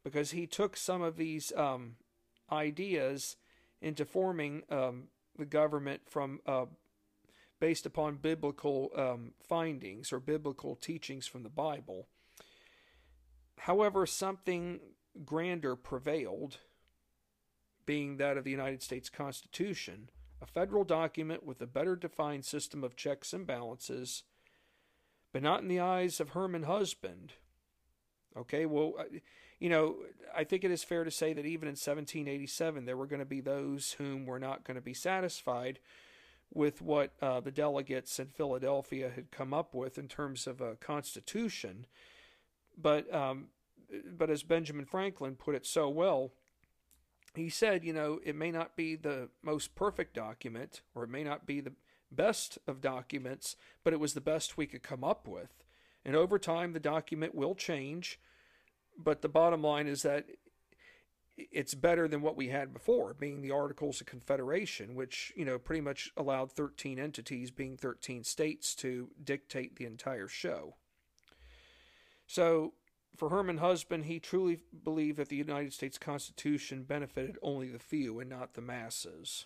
[0.04, 1.96] because he took some of these um,
[2.52, 3.38] ideas
[3.82, 5.06] into forming um,
[5.38, 6.66] the government from uh,
[7.60, 12.08] based upon biblical um, findings or biblical teachings from the Bible.
[13.60, 14.80] However, something
[15.24, 16.58] grander prevailed,
[17.86, 20.10] being that of the United States Constitution,
[20.42, 24.24] a federal document with a better defined system of checks and balances,
[25.32, 27.34] but not in the eyes of Herman Husband.
[28.38, 28.94] Okay, well,
[29.60, 29.96] you know,
[30.36, 33.26] I think it is fair to say that even in 1787, there were going to
[33.26, 35.80] be those whom were not going to be satisfied
[36.54, 40.76] with what uh, the delegates in Philadelphia had come up with in terms of a
[40.76, 41.86] constitution.
[42.78, 43.48] But um,
[44.18, 46.32] but as Benjamin Franklin put it so well,
[47.38, 51.24] he said, you know, it may not be the most perfect document, or it may
[51.24, 51.74] not be the
[52.12, 55.64] best of documents, but it was the best we could come up with.
[56.04, 58.20] And over time, the document will change,
[58.98, 60.26] but the bottom line is that
[61.38, 65.58] it's better than what we had before, being the Articles of Confederation, which, you know,
[65.58, 70.76] pretty much allowed 13 entities, being 13 states, to dictate the entire show.
[72.28, 72.74] So,
[73.18, 78.20] for Herman Husband, he truly believed that the United States Constitution benefited only the few
[78.20, 79.46] and not the masses.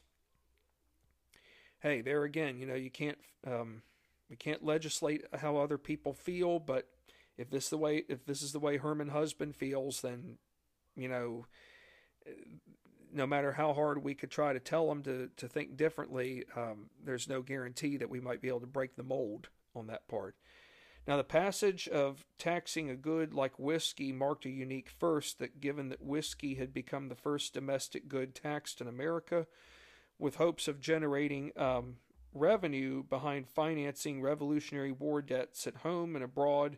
[1.79, 3.82] Hey, there again, you know, you can't um,
[4.29, 6.88] we can't legislate how other people feel, but
[7.38, 10.38] if this the way if this is the way Herman Husband feels, then
[10.95, 11.45] you know,
[13.13, 16.89] no matter how hard we could try to tell him to to think differently, um,
[17.03, 20.36] there's no guarantee that we might be able to break the mold on that part.
[21.10, 25.89] Now, the passage of taxing a good like whiskey marked a unique first that, given
[25.89, 29.48] that whiskey had become the first domestic good taxed in America,
[30.19, 31.95] with hopes of generating um,
[32.32, 36.78] revenue behind financing Revolutionary War debts at home and abroad.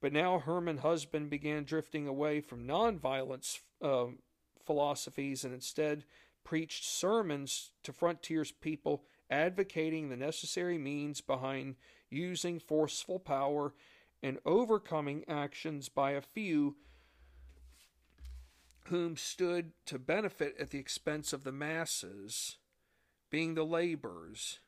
[0.00, 4.04] But now Herman Husband began drifting away from nonviolence uh,
[4.64, 6.04] philosophies and instead
[6.44, 11.74] preached sermons to frontiers people advocating the necessary means behind
[12.10, 13.74] using forceful power
[14.22, 16.76] and overcoming actions by a few
[18.88, 22.56] whom stood to benefit at the expense of the masses,
[23.30, 24.60] being the laborers.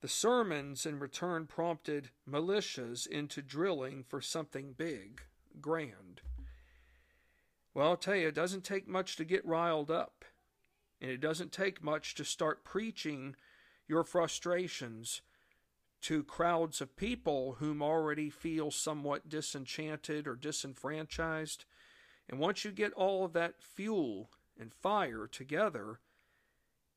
[0.00, 5.22] The sermons in return prompted militias into drilling for something big,
[5.60, 6.20] grand.
[7.74, 10.24] Well, I'll tell you, it doesn't take much to get riled up,
[11.00, 13.34] and it doesn't take much to start preaching
[13.88, 15.22] your frustrations
[16.02, 21.64] to crowds of people whom already feel somewhat disenchanted or disenfranchised.
[22.28, 26.00] And once you get all of that fuel and fire together,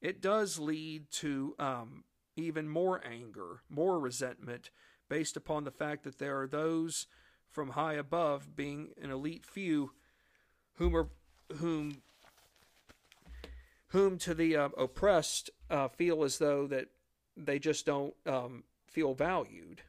[0.01, 2.03] it does lead to um,
[2.35, 4.69] even more anger, more resentment,
[5.09, 7.07] based upon the fact that there are those
[7.49, 9.91] from high above, being an elite few,
[10.75, 11.09] whom are
[11.57, 12.01] whom
[13.87, 16.87] whom to the uh, oppressed uh, feel as though that
[17.35, 19.81] they just don't um, feel valued.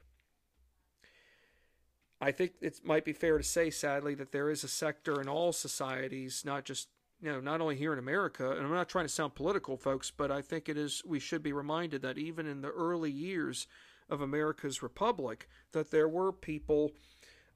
[2.21, 5.29] I think it might be fair to say, sadly, that there is a sector in
[5.29, 6.89] all societies, not just
[7.21, 10.11] you know, not only here in America, and I'm not trying to sound political, folks,
[10.11, 13.69] but I think it is we should be reminded that even in the early years
[14.11, 16.91] of America's republic, that there were people,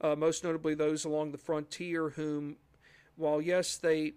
[0.01, 2.57] uh, most notably those along the frontier, whom,
[3.17, 4.15] while yes, they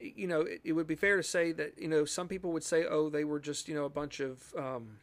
[0.00, 2.64] you know, it, it, would be fair to say that you know some people would
[2.64, 4.98] say, oh, they were just you know a bunch of um,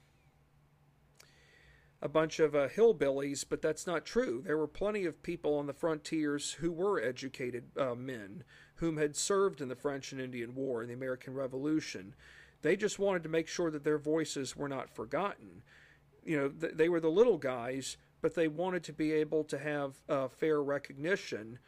[2.02, 4.42] a bunch of uh, hillbillies, but that's not true.
[4.44, 8.44] There were plenty of people on the frontiers who were educated uh, men
[8.76, 12.16] whom had served in the French and Indian War and the American Revolution.
[12.64, 15.62] They just wanted to make sure that their voices were not forgotten.
[16.24, 19.58] You know, th- they were the little guys but they wanted to be able to
[19.58, 21.60] have uh, fair recognition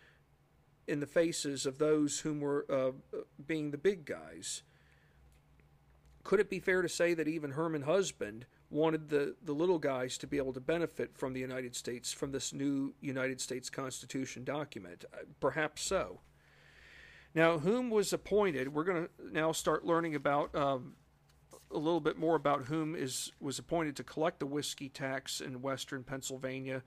[0.88, 4.62] in the faces of those whom were uh, being the big guys.
[6.24, 10.18] Could it be fair to say that even Herman Husband wanted the, the little guys
[10.18, 14.44] to be able to benefit from the United States, from this new United States Constitution
[14.44, 15.06] document?
[15.14, 16.22] Uh, perhaps so.
[17.36, 18.74] Now, whom was appointed?
[18.74, 20.94] We're going to now start learning about um,
[21.72, 25.62] a little bit more about whom is was appointed to collect the whiskey tax in
[25.62, 26.84] western Pennsylvania,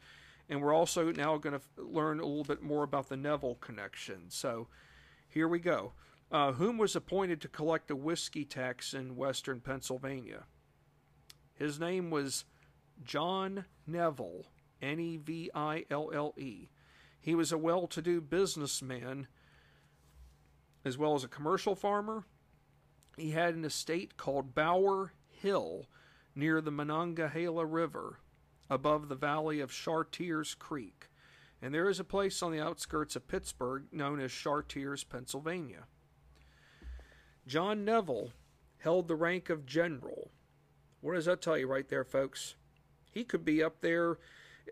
[0.48, 4.26] and we're also now going to learn a little bit more about the Neville connection.
[4.28, 4.68] So,
[5.28, 5.92] here we go.
[6.30, 10.44] Uh, whom was appointed to collect the whiskey tax in western Pennsylvania?
[11.56, 12.44] His name was
[13.02, 14.46] John Neville,
[14.80, 16.68] N E V I L L E.
[17.20, 19.26] He was a well to do businessman
[20.84, 22.24] as well as a commercial farmer.
[23.16, 25.86] He had an estate called Bower Hill
[26.34, 28.20] near the Monongahela River
[28.70, 31.08] above the valley of Chartiers Creek.
[31.62, 35.84] And there is a place on the outskirts of Pittsburgh known as Chartiers, Pennsylvania.
[37.46, 38.32] John Neville
[38.78, 40.30] held the rank of general.
[41.06, 42.56] What does that tell you right there, folks?
[43.12, 44.18] He could be up there.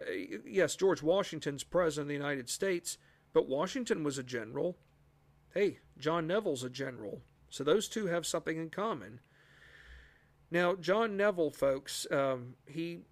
[0.00, 2.98] Uh, yes, George Washington's president of the United States,
[3.32, 4.76] but Washington was a general.
[5.54, 7.20] Hey, John Neville's a general.
[7.50, 9.20] So those two have something in common.
[10.50, 13.02] Now, John Neville, folks, um, he,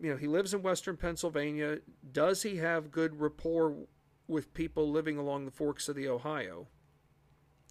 [0.00, 1.78] you know, he lives in Western Pennsylvania.
[2.12, 3.74] Does he have good rapport
[4.28, 6.68] with people living along the forks of the Ohio?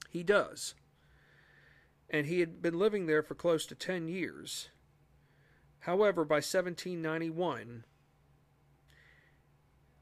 [0.09, 0.75] He does.
[2.15, 4.69] And he had been living there for close to 10 years.
[5.79, 7.83] However, by 1791,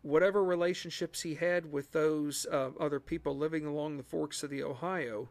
[0.03, 4.61] whatever relationships he had with those uh, other people living along the forks of the
[4.61, 5.29] Ohio,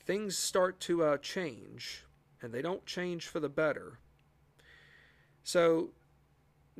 [0.00, 2.04] things start to uh, change,
[2.42, 4.00] and they don't change for the better.
[5.44, 5.90] So,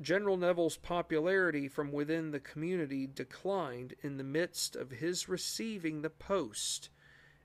[0.00, 6.10] General Neville's popularity from within the community declined in the midst of his receiving the
[6.10, 6.90] post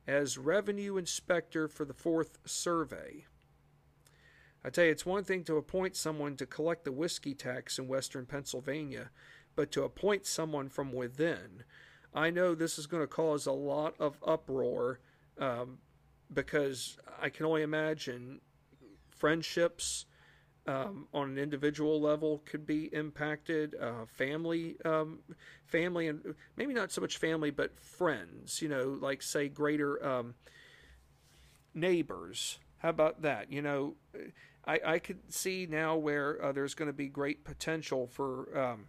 [0.08, 3.26] as revenue inspector for the Fourth Survey.
[4.64, 7.88] I tell you, it's one thing to appoint someone to collect the whiskey tax in
[7.88, 9.10] western Pennsylvania,
[9.56, 11.64] but to appoint someone from within,
[12.14, 15.00] I know this is going to cause a lot of uproar
[15.40, 15.80] um,
[16.32, 18.42] because I can only imagine
[19.10, 20.06] friendships
[20.68, 23.76] um, on an individual level could be impacted.
[23.80, 25.20] Uh, family, um,
[25.66, 28.62] family, and maybe not so much family, but friends.
[28.62, 30.36] You know, like say greater um,
[31.74, 32.60] neighbors.
[32.80, 33.52] How about that?
[33.52, 33.96] You know,
[34.66, 38.86] I, I could see now where uh, there's going to be great potential for um,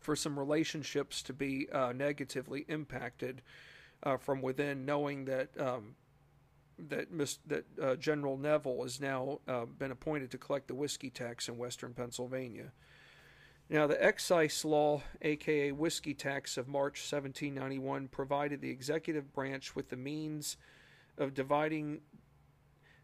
[0.00, 3.40] for some relationships to be uh, negatively impacted
[4.02, 5.94] uh, from within, knowing that um,
[6.78, 7.08] that
[7.46, 11.58] that uh, General Neville has now uh, been appointed to collect the whiskey tax in
[11.58, 12.72] Western Pennsylvania.
[13.70, 19.88] Now, the excise law, aka whiskey tax of March 1791, provided the executive branch with
[19.88, 20.56] the means
[21.16, 22.00] of dividing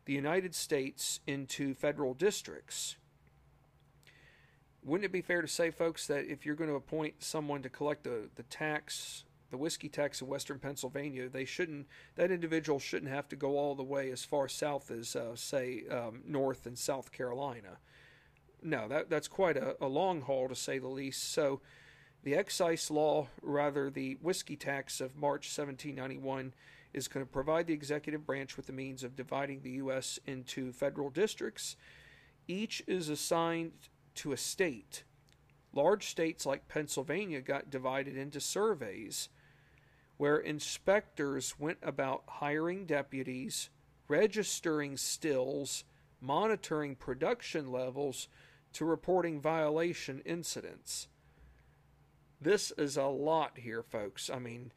[0.04, 2.96] the United States into federal districts.
[4.84, 7.68] Wouldn't it be fair to say, folks, that if you're going to appoint someone to
[7.68, 11.86] collect the, the tax, the whiskey tax in Western Pennsylvania, they shouldn't
[12.16, 15.84] that individual shouldn't have to go all the way as far south as, uh, say,
[15.90, 17.78] um, North and South Carolina.
[18.62, 21.32] No, that that's quite a, a long haul to say the least.
[21.32, 21.60] So,
[22.24, 26.52] the excise law, rather the whiskey tax of March 1791
[26.92, 30.18] is going to provide the executive branch with the means of dividing the U.S.
[30.26, 31.76] into federal districts.
[32.48, 33.72] Each is assigned
[34.16, 35.04] to a state.
[35.72, 39.28] Large states like Pennsylvania got divided into surveys
[40.18, 43.70] where inspectors went about hiring deputies,
[44.06, 45.84] registering stills,
[46.20, 48.28] monitoring production levels,
[48.74, 51.08] to reporting violation incidents.
[52.40, 54.28] This is a lot here, folks.
[54.28, 54.72] I mean,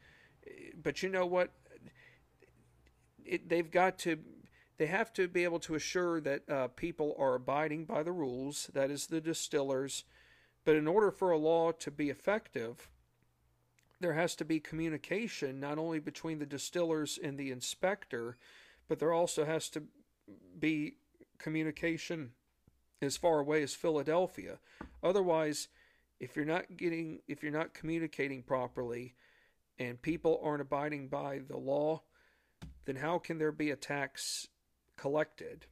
[0.82, 1.50] but you know what?
[3.24, 4.18] it, they've got to
[4.78, 8.70] they have to be able to assure that uh, people are abiding by the rules
[8.72, 10.04] that is the distillers
[10.64, 12.88] but in order for a law to be effective
[14.02, 18.36] there has to be communication not only between the distillers and the inspector
[18.88, 19.82] but there also has to
[20.58, 20.96] be
[21.38, 22.32] communication
[23.00, 24.58] as far away as Philadelphia
[25.02, 25.68] otherwise
[26.20, 29.14] if you're not getting if you're not communicating properly
[29.78, 32.02] and people aren't abiding by the law
[32.84, 34.48] then how can there be a tax
[34.96, 35.66] collected?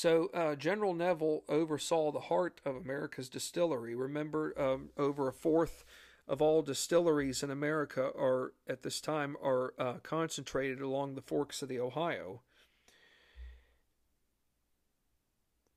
[0.00, 3.94] So uh, General Neville oversaw the heart of America's distillery.
[3.94, 5.84] Remember, um, over a fourth
[6.26, 11.60] of all distilleries in America are at this time are uh, concentrated along the forks
[11.60, 12.40] of the Ohio.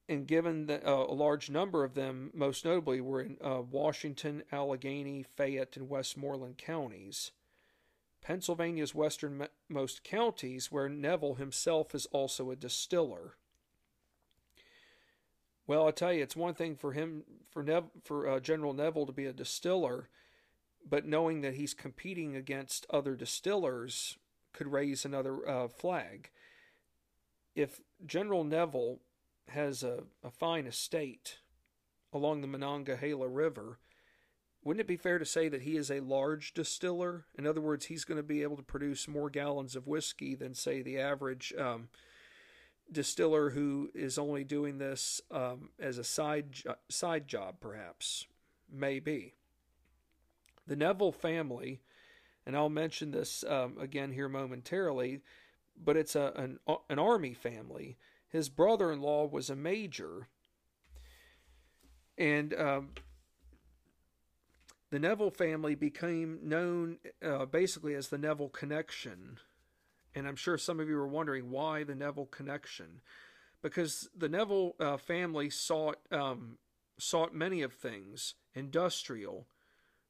[0.07, 4.43] and given that uh, a large number of them, most notably, were in uh, Washington,
[4.53, 7.31] Allegheny, Fayette, and Westmoreland counties.
[8.21, 13.35] Pennsylvania's westernmost counties, where Neville himself is also a distiller.
[15.65, 19.05] Well, I tell you, it's one thing for him, for Nev, for uh, General Neville
[19.05, 20.09] to be a distiller,
[20.87, 24.17] but knowing that he's competing against other distillers
[24.51, 26.29] could raise another uh, flag.
[27.55, 28.99] If General Neville
[29.49, 31.37] has a, a fine estate
[32.11, 33.79] along the Monongahela River,
[34.63, 37.25] wouldn't it be fair to say that he is a large distiller?
[37.37, 40.53] In other words, he's going to be able to produce more gallons of whiskey than,
[40.53, 41.89] say, the average um,
[42.91, 48.27] distiller who is only doing this um, as a side jo- side job, perhaps,
[48.71, 49.33] maybe.
[50.67, 51.81] The Neville family,
[52.45, 55.21] and I'll mention this um, again here momentarily,
[55.81, 56.59] but it's a an,
[56.89, 57.97] an army family.
[58.29, 60.27] His brother-in-law was a major,
[62.17, 62.89] and um,
[64.89, 69.39] the Neville family became known uh, basically as the Neville connection
[70.15, 73.01] and I'm sure some of you are wondering why the Neville connection.
[73.61, 76.57] Because the Neville uh, family sought, um,
[76.99, 79.47] sought many of things industrial,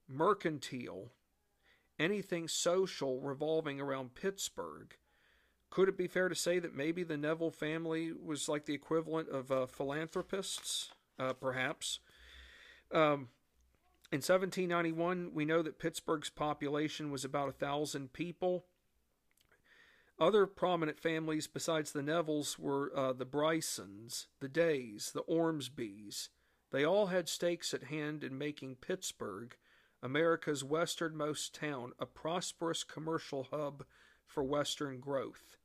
[0.08, 1.12] mercantile,
[1.99, 4.95] anything social revolving around Pittsburgh.
[5.70, 9.30] Could it be fair to say that maybe the Neville family was like the equivalent
[9.30, 10.91] of uh, philanthropists?
[11.18, 11.99] Uh, perhaps.
[12.91, 13.30] Um,
[14.12, 18.66] in 1791, we know that Pittsburgh's population was about a thousand people.
[20.24, 26.30] Other prominent families besides the Nevilles were uh, the Brysons, the Days, the Ormsbys.
[26.71, 29.53] They all had stakes at hand in making Pittsburgh,
[30.01, 33.84] America's westernmost town, a prosperous commercial hub
[34.26, 35.57] for Western growth.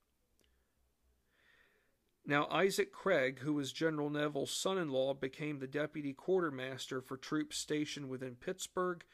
[2.27, 7.17] Now, Isaac Craig, who was General Neville's son in law, became the deputy quartermaster for
[7.17, 9.05] troops stationed within Pittsburgh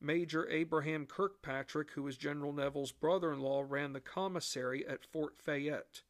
[0.00, 5.34] Major Abraham Kirkpatrick, who was General Neville's brother in law, ran the commissary at Fort
[5.38, 6.02] Fayette.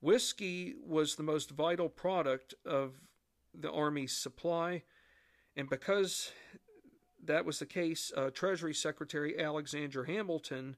[0.00, 2.94] Whiskey was the most vital product of
[3.54, 4.82] the Army's supply,
[5.56, 6.32] and because
[7.24, 10.76] that was the case, uh, Treasury Secretary Alexander Hamilton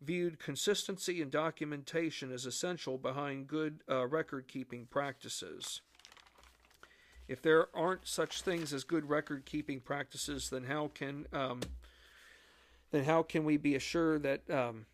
[0.00, 5.80] viewed consistency and documentation as essential behind good uh, record keeping practices.
[7.28, 11.60] If there aren't such things as good record keeping practices, then how can um,
[12.92, 14.86] then how can we be assured that um,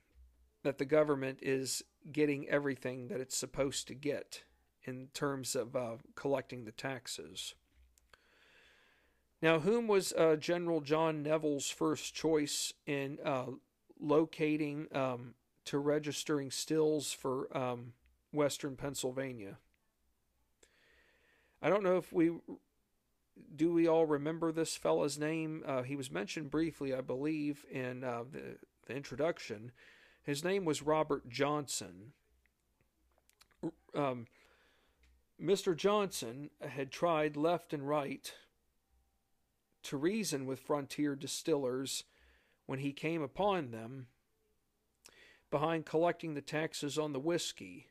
[0.63, 4.43] that the government is getting everything that it's supposed to get
[4.85, 7.55] in terms of uh, collecting the taxes?
[9.43, 13.47] Now, whom was uh, General John Neville's first choice in uh,
[14.01, 17.93] locating um, to registering stills for um,
[18.33, 19.59] Western Pennsylvania?
[21.63, 22.33] I don't know if we
[23.55, 25.63] do we all remember this fella's name.
[25.65, 28.57] Uh, he was mentioned briefly, I believe, in uh, the,
[28.87, 29.71] the introduction.
[30.23, 32.13] His name was Robert Johnson.
[33.95, 34.27] Um,
[35.41, 35.77] Mr.
[35.77, 38.33] Johnson had tried left and right
[39.85, 42.05] to reason with frontier distillers
[42.67, 44.07] when he came upon them
[45.51, 47.89] behind collecting the taxes on the whiskey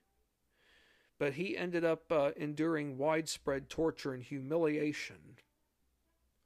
[1.21, 5.37] but he ended up uh, enduring widespread torture and humiliation.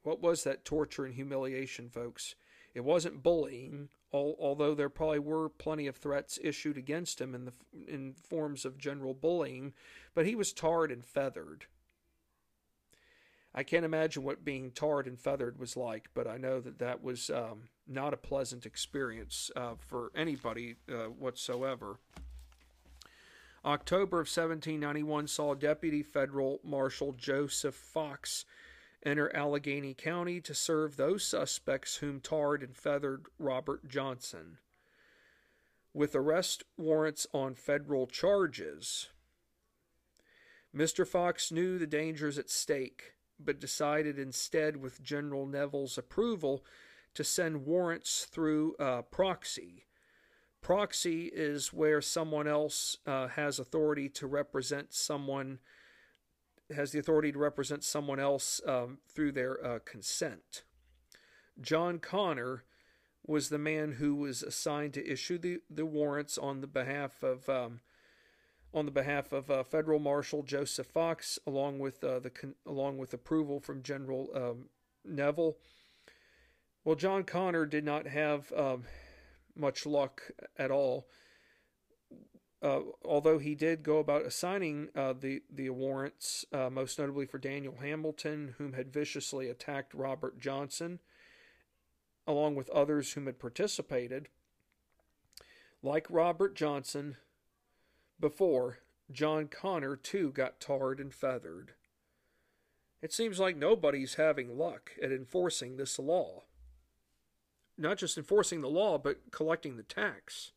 [0.04, 2.36] What was that torture and humiliation, folks?
[2.74, 7.54] It wasn't bullying, although there probably were plenty of threats issued against him in the
[7.88, 9.72] in forms of general bullying,
[10.14, 11.68] but he was tarred and feathered.
[13.54, 17.02] I can't imagine what being tarred and feathered was like, but I know that that
[17.02, 21.98] was um, not a pleasant experience uh, for anybody uh, whatsoever.
[23.66, 28.46] October of 1791 saw Deputy Federal Marshal Joseph Fox
[29.04, 34.60] enter Allegheny County to serve those suspects whom tarred and feathered Robert Johnson.
[35.96, 39.10] With arrest warrants on federal charges,
[40.76, 41.08] Mr.
[41.08, 46.64] Fox knew the dangers at stake, but decided instead, with General Neville's approval,
[47.16, 49.85] to send warrants through uh, proxy
[50.66, 55.60] Proxy is where someone else uh, has authority to represent someone,
[56.76, 60.64] has the authority to represent someone else um, through their uh, consent.
[61.62, 62.64] John Connor
[63.28, 67.48] was the man who was assigned to issue the, the warrants on the behalf of
[67.48, 67.82] um,
[68.74, 72.32] on the behalf of uh, Federal Marshal Joseph Fox, along with uh, the
[72.66, 74.70] along with approval from General um,
[75.06, 75.58] Neville.
[76.84, 78.86] Well, John Connor did not have um,
[79.56, 81.08] much luck at all.
[82.66, 87.38] uh, although he did go about assigning uh, the the warrants, uh, most notably for
[87.38, 91.00] Daniel Hamilton, whom had viciously attacked Robert Johnson,
[92.26, 94.30] along with others whom had participated.
[95.84, 97.18] Like Robert Johnson,
[98.20, 98.80] before
[99.12, 101.74] John Connor too got tarred and feathered.
[103.02, 106.46] It seems like nobody's having luck at enforcing this law.
[107.78, 110.52] Not just enforcing the law, but collecting the tax.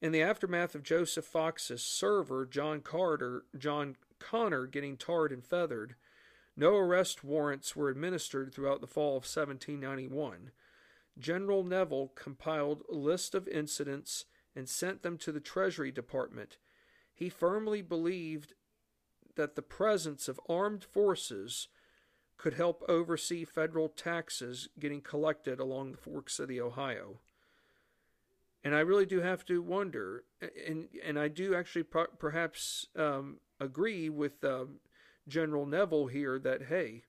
[0.00, 5.96] In the aftermath of Joseph Fox's server, John Carter, John Connor, getting tarred and feathered,
[6.56, 10.50] no arrest warrants were administered throughout the fall of 1791.
[11.18, 16.58] General Neville compiled a list of incidents and sent them to the Treasury Department.
[17.12, 18.54] He firmly believed
[19.34, 21.68] that the presence of armed forces
[22.38, 27.18] could help oversee federal taxes getting collected along the forks of the Ohio
[28.64, 30.24] and I really do have to wonder,
[30.66, 34.80] and and I do actually per- perhaps um, agree with um,
[35.28, 37.04] General Neville here that hey,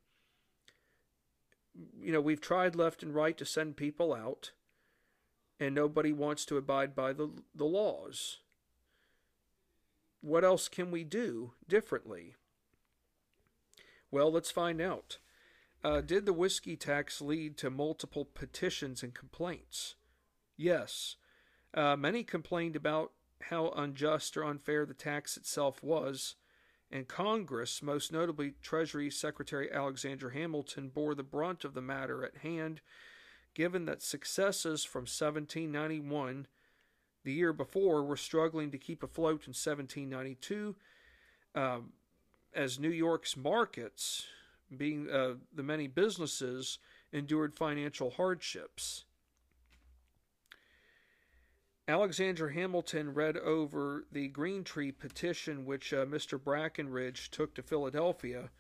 [2.00, 4.52] you know we've tried left and right to send people out,
[5.60, 8.40] and nobody wants to abide by the the laws.
[10.22, 12.36] What else can we do differently?
[14.12, 15.18] Well, let's find out.
[15.84, 19.96] Uh, did the whiskey tax lead to multiple petitions and complaints?
[20.58, 21.16] Yes.
[21.74, 23.12] Uh, many complained about
[23.44, 26.36] how unjust or unfair the tax itself was,
[26.92, 32.38] and Congress, most notably Treasury Secretary Alexander Hamilton, bore the brunt of the matter at
[32.38, 32.82] hand,
[33.54, 36.48] given that successes from 1791,
[37.24, 40.76] the year before, were struggling to keep afloat in 1792,
[41.56, 41.94] um,
[42.54, 44.26] as New York's markets,
[44.76, 46.80] being uh, the many businesses,
[47.12, 49.06] endured financial hardships.
[51.88, 56.40] Alexander Hamilton read over the Green Tree petition which uh, Mr.
[56.40, 58.52] Brackenridge took to Philadelphia,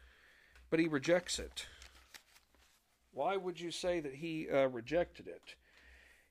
[0.72, 1.68] but he rejects it.
[3.12, 5.56] Why would you say that he uh, rejected it?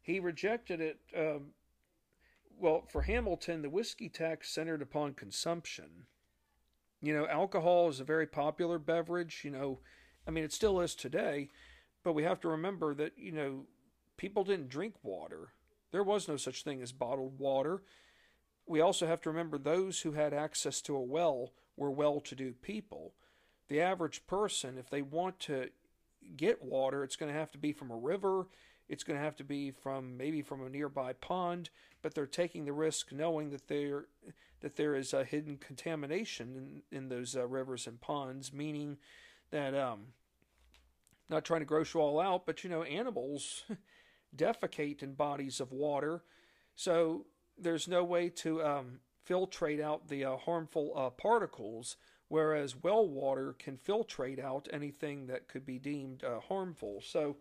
[0.00, 0.98] He rejected it.
[1.16, 1.50] Um,
[2.58, 6.06] well, for Hamilton, the whiskey tax centered upon consumption.
[7.00, 9.42] You know, alcohol is a very popular beverage.
[9.44, 9.78] You know,
[10.26, 11.48] I mean, it still is today,
[12.02, 13.66] but we have to remember that, you know,
[14.16, 15.50] people didn't drink water
[15.90, 17.82] there was no such thing as bottled water.
[18.66, 22.34] We also have to remember those who had access to a well were well to
[22.34, 23.14] do people.
[23.68, 25.70] The average person, if they want to
[26.36, 28.46] get water, it's going to have to be from a river,
[28.88, 31.70] it's going to have to be from maybe from a nearby pond,
[32.02, 34.06] but they're taking the risk knowing that there
[34.60, 38.98] that there is a hidden contamination in, in those uh, rivers and ponds, meaning
[39.50, 40.08] that um,
[41.28, 43.64] not trying to gross you all out, but you know, animals
[44.36, 46.22] defecate in bodies of water.
[46.74, 47.26] So
[47.56, 51.96] there's no way to um, filtrate out the uh, harmful uh, particles,
[52.28, 57.00] whereas well water can filtrate out anything that could be deemed uh, harmful.
[57.04, 57.36] So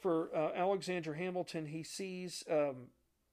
[0.00, 2.88] for uh, Alexander Hamilton, he sees um,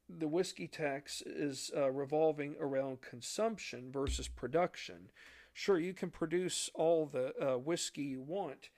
[0.09, 5.09] the whiskey tax is uh, revolving around consumption versus production.
[5.53, 8.69] Sure, you can produce all the uh, whiskey you want,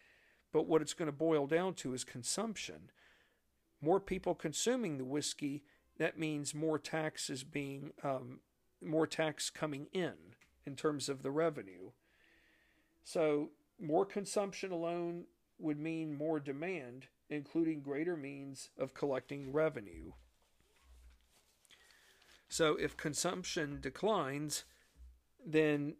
[0.54, 2.92] but what it's going to boil down to is consumption
[3.82, 5.64] more people consuming the whiskey,
[5.98, 8.40] that means more taxes being um,
[8.82, 10.14] more tax coming in
[10.66, 11.92] in terms of the revenue.
[13.04, 15.26] So more consumption alone
[15.58, 20.12] would mean more demand, including greater means of collecting revenue.
[22.48, 24.66] So if consumption declines,
[25.46, 25.96] then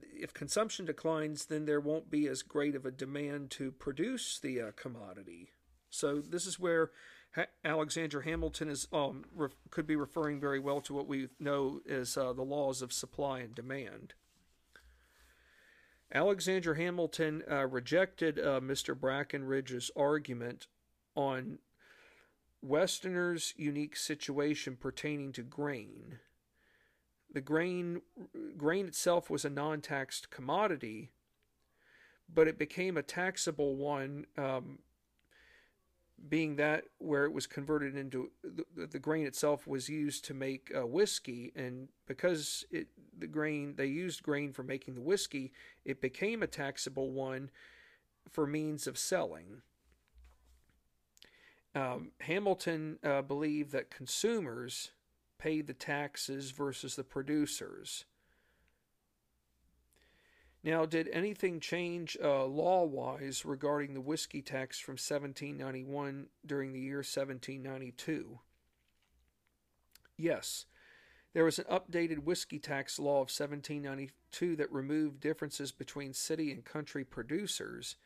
[0.00, 4.60] if consumption declines, then there won't be as great of a demand to produce the
[4.60, 5.50] uh, commodity.
[5.90, 6.92] So this is where
[7.34, 11.80] ha- Alexander Hamilton is um, re- could be referring very well to what we know
[11.88, 14.14] as uh, the laws of supply and demand.
[16.12, 18.94] Alexander Hamilton uh, rejected uh, Mr.
[18.94, 20.66] Brackenridge's argument
[21.16, 21.58] on
[22.62, 26.18] Westerners' unique situation pertaining to grain.
[27.32, 28.00] The grain
[28.56, 31.10] grain itself was a non-taxed commodity,
[32.32, 34.78] but it became a taxable one um,
[36.28, 40.72] being that where it was converted into the, the grain itself was used to make
[40.76, 42.88] uh, whiskey, and because it
[43.18, 45.52] the grain they used grain for making the whiskey,
[45.84, 47.50] it became a taxable one
[48.30, 49.62] for means of selling.
[51.74, 54.92] Um, Hamilton uh, believed that consumers
[55.38, 58.04] paid the taxes versus the producers.
[60.64, 66.80] Now, did anything change uh, law wise regarding the whiskey tax from 1791 during the
[66.80, 68.38] year 1792?
[70.16, 70.64] Yes.
[71.34, 76.64] There was an updated whiskey tax law of 1792 that removed differences between city and
[76.64, 77.96] country producers.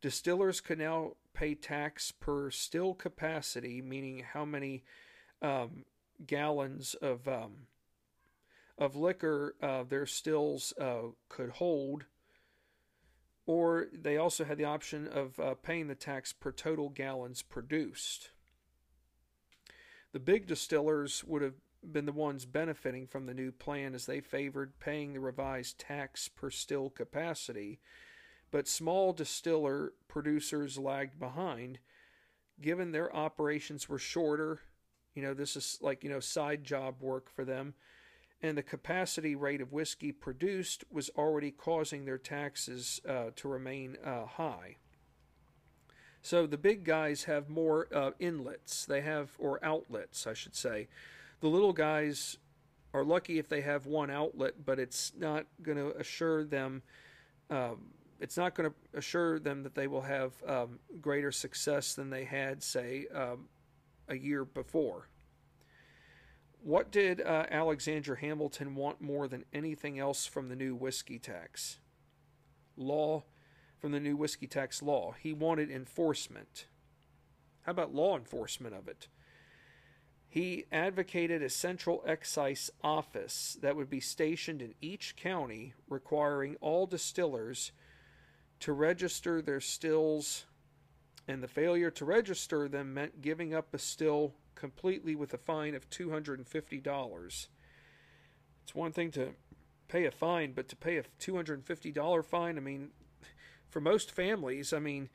[0.00, 4.84] Distillers could now pay tax per still capacity, meaning how many
[5.42, 5.84] um,
[6.26, 7.66] gallons of um,
[8.78, 12.06] of liquor uh, their stills uh, could hold.
[13.46, 18.30] Or they also had the option of uh, paying the tax per total gallons produced.
[20.12, 21.54] The big distillers would have
[21.92, 26.28] been the ones benefiting from the new plan as they favored paying the revised tax
[26.28, 27.80] per still capacity,
[28.50, 31.80] but small distiller producers lagged behind
[32.60, 34.60] given their operations were shorter.
[35.14, 37.74] You know, this is like, you know, side job work for them.
[38.44, 43.96] And the capacity rate of whiskey produced was already causing their taxes uh, to remain
[44.04, 44.76] uh, high.
[46.20, 50.88] So the big guys have more uh, inlets, they have, or outlets, I should say.
[51.40, 52.36] The little guys
[52.92, 56.82] are lucky if they have one outlet, but it's not going to assure them.
[57.48, 62.10] Um, it's not going to assure them that they will have um, greater success than
[62.10, 63.48] they had, say, um,
[64.08, 65.08] a year before.
[66.64, 71.78] What did uh, Alexander Hamilton want more than anything else from the new whiskey tax?
[72.74, 73.24] Law
[73.78, 75.14] from the new whiskey tax law.
[75.20, 76.64] He wanted enforcement.
[77.66, 79.08] How about law enforcement of it?
[80.26, 86.86] He advocated a central excise office that would be stationed in each county, requiring all
[86.86, 87.72] distillers
[88.60, 90.46] to register their stills,
[91.28, 95.74] and the failure to register them meant giving up a still completely with a fine
[95.74, 97.46] of $250.
[98.62, 99.30] It's one thing to
[99.88, 102.90] pay a fine, but to pay a $250 fine, I mean,
[103.68, 105.08] for most families, I mean,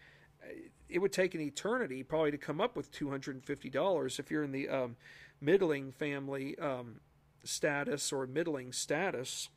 [0.88, 4.70] it would take an eternity probably to come up with $250 if you're in the
[4.70, 4.96] um,
[5.42, 7.00] middling family um,
[7.44, 9.50] status or middling status,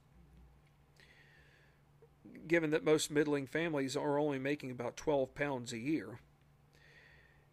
[2.47, 6.20] given that most middling families are only making about 12 pounds a year.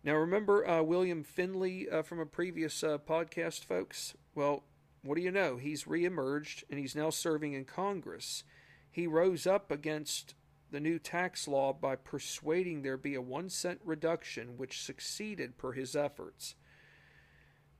[0.03, 4.15] Now, remember uh, William Findley uh, from a previous uh, podcast, folks?
[4.33, 4.63] Well,
[5.03, 5.57] what do you know?
[5.57, 8.43] He's reemerged and he's now serving in Congress.
[8.89, 10.35] He rose up against
[10.71, 15.73] the new tax law by persuading there be a one cent reduction, which succeeded per
[15.73, 16.55] his efforts.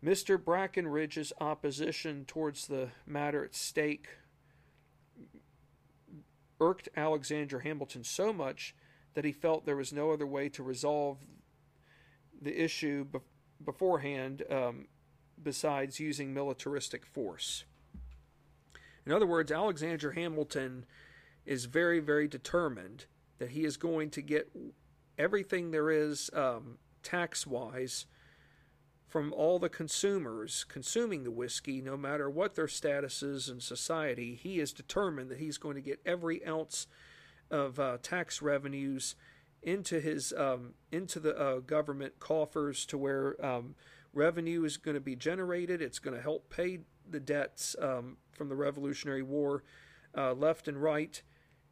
[0.04, 0.38] Mr.
[0.38, 4.08] Brackenridge's opposition towards the matter at stake
[6.60, 8.76] irked Alexander Hamilton so much
[9.14, 11.20] that he felt there was no other way to resolve
[12.42, 13.20] the issue be-
[13.64, 14.88] beforehand um,
[15.42, 17.66] besides using militaristic force.
[19.06, 20.86] In other words, Alexander Hamilton
[21.46, 23.06] is very, very determined
[23.40, 24.52] that he is going to get
[25.18, 28.06] everything there is um, tax wise
[29.08, 34.36] from all the consumers consuming the whiskey, no matter what their status is in society.
[34.36, 36.86] He is determined that he's going to get every ounce
[37.50, 39.16] of uh, tax revenues
[39.62, 43.76] into his um, into the uh, government coffers to where um,
[44.14, 45.82] revenue is going to be generated.
[45.82, 46.80] It's going to help pay
[47.10, 49.64] the debts um, from the Revolutionary War,
[50.16, 51.22] uh, left and right,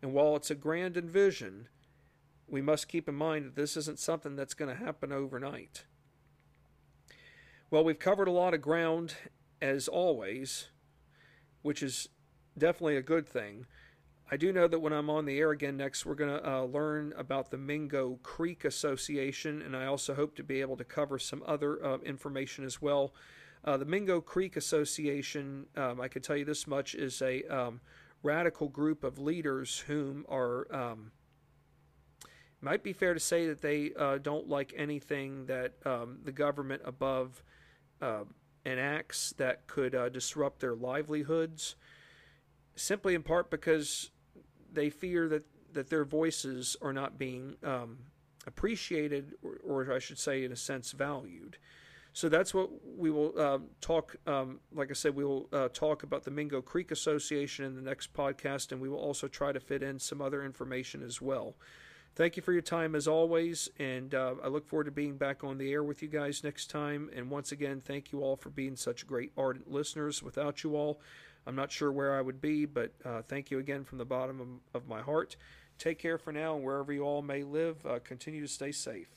[0.02, 1.70] and while it's a grand envision,
[2.48, 5.86] we must keep in mind that this isn't something that's going to happen overnight.
[7.70, 9.16] Well, we've covered a lot of ground
[9.62, 10.68] as always,
[11.62, 12.10] which is
[12.58, 13.66] definitely a good thing.
[14.30, 16.64] I do know that when I'm on the air again next, we're going to uh,
[16.64, 21.18] learn about the Mingo Creek Association, and I also hope to be able to cover
[21.18, 23.14] some other uh, information as well.
[23.64, 27.80] Uh, the Mingo Creek Association, um, I can tell you this much, is a um,
[28.22, 31.12] radical group of leaders whom are um,
[32.60, 36.82] might be fair to say that they uh, don't like anything that um, the government
[36.84, 37.44] above
[38.02, 38.24] uh,
[38.66, 41.76] enacts that could uh, disrupt their livelihoods,
[42.76, 44.12] simply in part because
[44.72, 47.98] they fear that, that their voices are not being um,
[48.46, 51.58] appreciated, or, or I should say, in a sense, valued.
[52.14, 54.16] So that's what we will uh, talk.
[54.26, 57.82] Um, like I said, we will uh, talk about the Mingo Creek Association in the
[57.82, 61.56] next podcast, and we will also try to fit in some other information as well.
[62.16, 65.44] Thank you for your time as always, and uh, I look forward to being back
[65.44, 67.12] on the air with you guys next time.
[67.16, 70.24] And once again, thank you all for being such great, ardent listeners.
[70.24, 71.00] Without you all,
[71.48, 74.62] I'm not sure where I would be, but uh, thank you again from the bottom
[74.74, 75.38] of, of, my heart.
[75.80, 79.08] Take care for now, and wherever you all may live, uh, continue to stay safe.